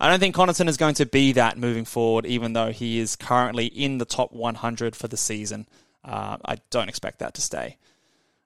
I 0.00 0.08
don't 0.08 0.20
think 0.20 0.34
Connaughton 0.34 0.68
is 0.68 0.76
going 0.76 0.94
to 0.96 1.06
be 1.06 1.32
that 1.32 1.58
moving 1.58 1.84
forward, 1.84 2.24
even 2.26 2.52
though 2.52 2.70
he 2.70 2.98
is 2.98 3.16
currently 3.16 3.66
in 3.66 3.98
the 3.98 4.04
top 4.04 4.32
100 4.32 4.94
for 4.94 5.08
the 5.08 5.16
season. 5.16 5.66
Uh, 6.04 6.36
I 6.44 6.58
don't 6.70 6.88
expect 6.88 7.18
that 7.18 7.34
to 7.34 7.40
stay. 7.40 7.76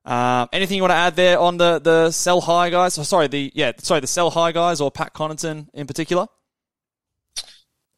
Uh, 0.05 0.47
anything 0.53 0.77
you 0.77 0.83
want 0.83 0.91
to 0.93 0.97
add 0.97 1.15
there 1.15 1.39
on 1.39 1.59
the 1.59 1.79
the 1.79 2.11
sell 2.11 2.41
high 2.41 2.71
guys? 2.71 2.99
Oh, 2.99 3.05
sorry, 3.05 3.29
the 3.29 3.53
yeah, 3.55 3.73
sorry, 3.79 4.01
the 4.01 4.09
sell 4.09 4.31
high 4.31 4.51
guys 4.51 4.81
or 4.81 4.91
Pat 4.91 5.15
Connaughton 5.15 5.69
in 5.75 5.87
particular. 5.87 6.27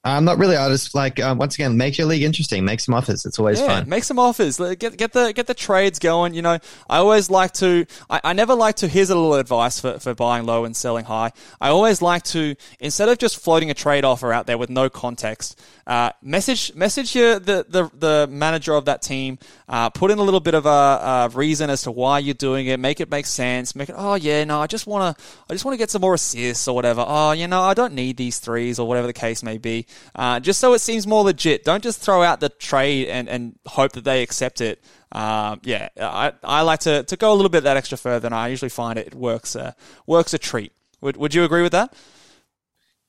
Um, 0.07 0.27
not 0.27 0.38
really. 0.38 0.57
I 0.57 0.69
just 0.69 0.95
like 0.95 1.19
um, 1.19 1.38
once 1.38 1.55
again 1.55 1.79
make 1.79 1.97
your 1.97 2.07
league 2.07 2.23
interesting. 2.23 2.64
Make 2.64 2.81
some 2.81 2.95
offers. 2.95 3.25
It's 3.25 3.38
always 3.38 3.59
yeah, 3.59 3.67
fun. 3.67 3.88
Make 3.88 4.05
some 4.05 4.19
offers. 4.19 4.59
Get 4.59 4.99
get 4.99 5.12
the 5.12 5.33
get 5.33 5.47
the 5.47 5.55
trades 5.55 5.99
going. 5.99 6.35
You 6.35 6.43
know, 6.43 6.59
I 6.90 6.99
always 6.99 7.31
like 7.31 7.53
to. 7.55 7.87
I, 8.11 8.21
I 8.23 8.33
never 8.35 8.55
like 8.55 8.77
to. 8.77 8.88
Here's 8.88 9.09
a 9.09 9.14
little 9.14 9.35
advice 9.35 9.81
for, 9.81 9.99
for 9.99 10.14
buying 10.14 10.45
low 10.45 10.67
and 10.67 10.77
selling 10.77 11.07
high. 11.07 11.33
I 11.59 11.71
always 11.71 12.03
like 12.03 12.23
to 12.25 12.55
instead 12.79 13.09
of 13.09 13.17
just 13.17 13.38
floating 13.38 13.71
a 13.71 13.75
trade 13.75 14.05
offer 14.05 14.31
out 14.31 14.47
there 14.47 14.59
with 14.59 14.69
no 14.69 14.90
context. 14.90 15.59
Uh, 15.87 16.11
message 16.21 16.75
message 16.75 17.14
your 17.14 17.38
the, 17.38 17.64
the 17.67 17.90
the 17.95 18.27
manager 18.31 18.75
of 18.75 18.85
that 18.85 19.01
team. 19.01 19.38
Uh, 19.67 19.88
put 19.88 20.11
in 20.11 20.19
a 20.19 20.23
little 20.23 20.40
bit 20.40 20.55
of 20.55 20.67
a, 20.67 20.69
a, 20.69 21.31
reason 21.33 21.71
as 21.71 21.83
to 21.83 21.90
why 21.90 22.19
you're 22.19 22.35
doing 22.35 22.67
it. 22.67 22.79
Make 22.79 23.01
it 23.01 23.11
make 23.11 23.25
sense. 23.25 23.75
Make 23.75 23.88
it. 23.88 23.95
Oh 23.97 24.17
yeah, 24.17 24.45
no, 24.45 24.61
I 24.61 24.67
just 24.67 24.87
wanna 24.87 25.17
I 25.49 25.53
just 25.55 25.64
want 25.64 25.73
to 25.75 25.79
get 25.79 25.90
some 25.90 26.03
more 26.03 26.14
assists 26.14 26.69
or 26.69 26.75
whatever. 26.75 27.03
Oh, 27.07 27.33
you 27.33 27.49
know, 27.49 27.62
I 27.62 27.73
don't 27.73 27.95
need 27.95 28.19
these 28.19 28.38
threes 28.38 28.79
or 28.79 28.87
whatever 28.87 29.07
the 29.07 29.14
case 29.14 29.43
may 29.43 29.57
be 29.57 29.87
uh, 30.14 30.40
just 30.40 30.61
so 30.61 30.72
it 30.74 30.80
seems 30.80 31.07
more 31.07 31.24
legit. 31.24 31.64
Don't 31.64 31.83
just 31.83 32.00
throw 32.00 32.22
out 32.22 32.40
the 32.40 32.48
trade 32.48 33.09
and, 33.09 33.28
and 33.28 33.59
hope 33.66 33.92
that 33.92 34.04
they 34.04 34.22
accept 34.22 34.61
it. 34.61 34.83
Uh, 35.12 35.57
yeah, 35.62 35.88
I, 36.00 36.33
I 36.42 36.62
like 36.62 36.80
to, 36.80 37.04
to 37.04 37.16
go 37.16 37.33
a 37.33 37.35
little 37.35 37.48
bit 37.48 37.64
that 37.64 37.76
extra 37.76 37.96
further, 37.96 38.26
and 38.26 38.35
I 38.35 38.48
usually 38.48 38.68
find 38.68 38.98
it 38.98 39.14
works 39.14 39.54
uh, 39.54 39.72
works 40.07 40.35
a 40.35 40.38
treat. 40.38 40.72
Would 41.00 41.16
Would 41.16 41.35
you 41.35 41.44
agree 41.44 41.62
with 41.62 41.72
that? 41.72 41.94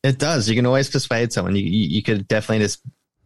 It 0.04 0.20
does. 0.20 0.48
You 0.48 0.56
can 0.56 0.66
always 0.66 0.90
persuade 0.90 1.34
someone. 1.34 1.56
You 1.56 1.64
you, 1.64 1.88
you 1.90 2.04
could 2.04 2.28
definitely 2.28 2.64
just 2.66 2.82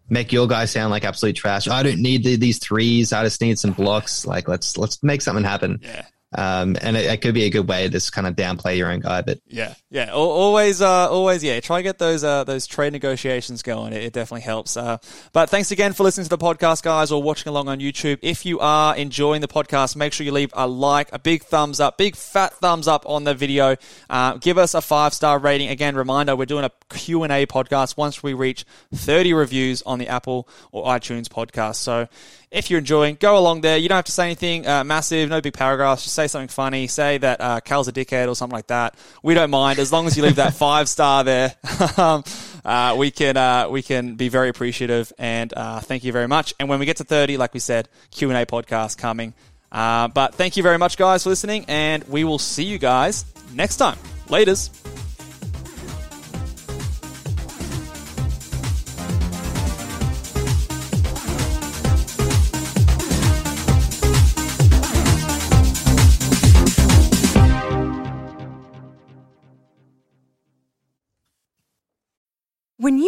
make 0.10 0.32
your 0.32 0.48
guy 0.48 0.66
sound 0.66 0.92
like 0.92 1.04
absolute 1.04 1.36
trash. 1.36 1.68
I 1.68 1.84
don't 1.84 2.02
need 2.02 2.24
the, 2.24 2.36
these 2.36 2.58
threes. 2.60 3.14
I 3.14 3.24
just 3.24 3.42
need 3.42 3.60
some 3.60 3.74
blocks. 3.74 4.26
Like 4.26 4.48
let's 4.48 4.78
let's 4.78 5.04
make 5.04 5.22
something 5.22 5.44
happen. 5.44 5.80
Yeah. 5.84 6.06
Um, 6.38 6.78
and 6.82 6.96
it, 6.96 7.06
it, 7.06 7.22
could 7.22 7.34
be 7.34 7.46
a 7.46 7.50
good 7.50 7.68
way 7.68 7.84
to 7.84 7.90
just 7.90 8.14
kind 8.14 8.28
of 8.28 8.36
downplay 8.36 8.78
your 8.78 8.92
own 8.92 9.00
guy. 9.00 9.24
But 9.24 9.40
yeah, 9.48 9.74
yeah, 9.90 10.12
always, 10.12 10.80
uh, 10.80 11.10
always, 11.10 11.44
yeah. 11.44 11.60
Try 11.60 11.82
get 11.82 11.98
those 11.98 12.24
uh, 12.24 12.44
those 12.44 12.68
trade 12.68 12.94
negotiations 12.94 13.64
going. 13.64 13.94
It, 13.94 14.04
it 14.04 14.14
definitely 14.14 14.42
helps. 14.42 14.78
Uh, 14.78 14.98
but 15.34 15.50
thanks 15.50 15.72
again 15.72 15.94
for 15.94 16.04
listening 16.04 16.26
to 16.26 16.30
the 16.30 16.38
podcast, 16.38 16.84
guys, 16.84 17.12
or 17.12 17.24
watching 17.24 17.50
along 17.50 17.68
on 17.68 17.80
YouTube. 17.80 18.20
If 18.22 18.46
you 18.46 18.60
are 18.60 18.96
enjoying 18.96 19.42
the 19.42 19.48
podcast, 19.48 19.96
make 19.96 20.14
sure 20.14 20.24
you 20.24 20.32
leave 20.32 20.52
a 20.54 20.68
like, 20.68 21.10
a 21.12 21.18
big 21.18 21.44
thumbs 21.44 21.80
up, 21.80 21.98
big 21.98 22.16
fat 22.16 22.54
thumbs 22.54 22.88
up 22.88 23.10
on 23.10 23.24
the 23.24 23.34
video. 23.34 23.76
Uh, 24.08 24.38
give 24.38 24.60
us 24.60 24.76
a 24.76 24.82
five 24.82 25.16
star 25.16 25.40
rating. 25.40 25.70
Again, 25.70 25.96
reminder: 25.96 26.36
we're 26.36 26.46
doing 26.46 26.64
a 26.64 26.72
Q 26.90 27.24
and 27.24 27.34
A 27.34 27.48
podcast 27.48 27.98
once 27.98 28.22
we 28.22 28.36
reach 28.36 28.66
thirty 28.94 29.34
reviews 29.34 29.82
on 29.82 29.98
the 29.98 30.08
Apple 30.08 30.48
or 30.72 30.86
iTunes 30.86 31.28
podcast. 31.28 31.78
So 31.78 32.08
if 32.52 32.70
you're 32.70 32.80
enjoying, 32.80 33.18
go 33.20 33.38
along 33.38 33.62
there. 33.62 33.78
You 33.78 33.90
don't 33.90 33.98
have 33.98 34.06
to 34.06 34.12
say 34.12 34.26
anything 34.26 34.68
uh, 34.68 34.84
massive, 34.84 35.30
no 35.30 35.40
big 35.40 35.54
paragraphs. 35.54 36.04
Just 36.04 36.16
say 36.20 36.28
something 36.28 36.50
funny. 36.50 36.88
Say 36.88 37.18
that 37.20 37.40
uh, 37.40 37.60
Cal's 37.62 37.88
a 37.88 37.94
dickhead 37.94 38.28
or 38.28 38.36
something 38.36 38.56
like 38.56 38.68
that. 38.68 38.96
We 39.24 39.34
don't 39.34 39.50
mind 39.50 39.80
as 39.80 39.92
long 39.92 40.08
as 40.08 40.18
you 40.18 40.24
leave 40.24 40.36
that 40.36 40.54
five 40.66 40.90
star 40.90 41.24
there. 41.24 41.56
um, 41.98 42.24
uh, 42.66 42.96
we 42.98 43.12
can 43.12 43.38
uh, 43.38 43.70
we 43.70 43.82
can 43.82 44.16
be 44.16 44.30
very 44.30 44.50
appreciative 44.50 45.14
and 45.18 45.54
uh, 45.56 45.80
thank 45.80 46.04
you 46.04 46.12
very 46.12 46.28
much. 46.28 46.54
And 46.60 46.68
when 46.68 46.80
we 46.80 46.86
get 46.86 46.98
to 46.98 47.04
thirty, 47.04 47.38
like 47.38 47.54
we 47.54 47.60
said, 47.60 47.88
Q 48.12 48.30
and 48.30 48.38
A 48.38 48.46
podcast 48.46 48.98
coming. 48.98 49.34
Uh, 49.72 50.08
but 50.08 50.34
thank 50.36 50.58
you 50.58 50.64
very 50.64 50.78
much, 50.78 50.98
guys, 50.98 51.24
for 51.24 51.30
listening, 51.30 51.66
and 51.68 52.04
we 52.06 52.24
will 52.24 52.40
see 52.40 52.64
you 52.64 52.80
guys 52.80 53.26
next 53.54 53.78
time. 53.78 53.98
Laters. 54.28 54.70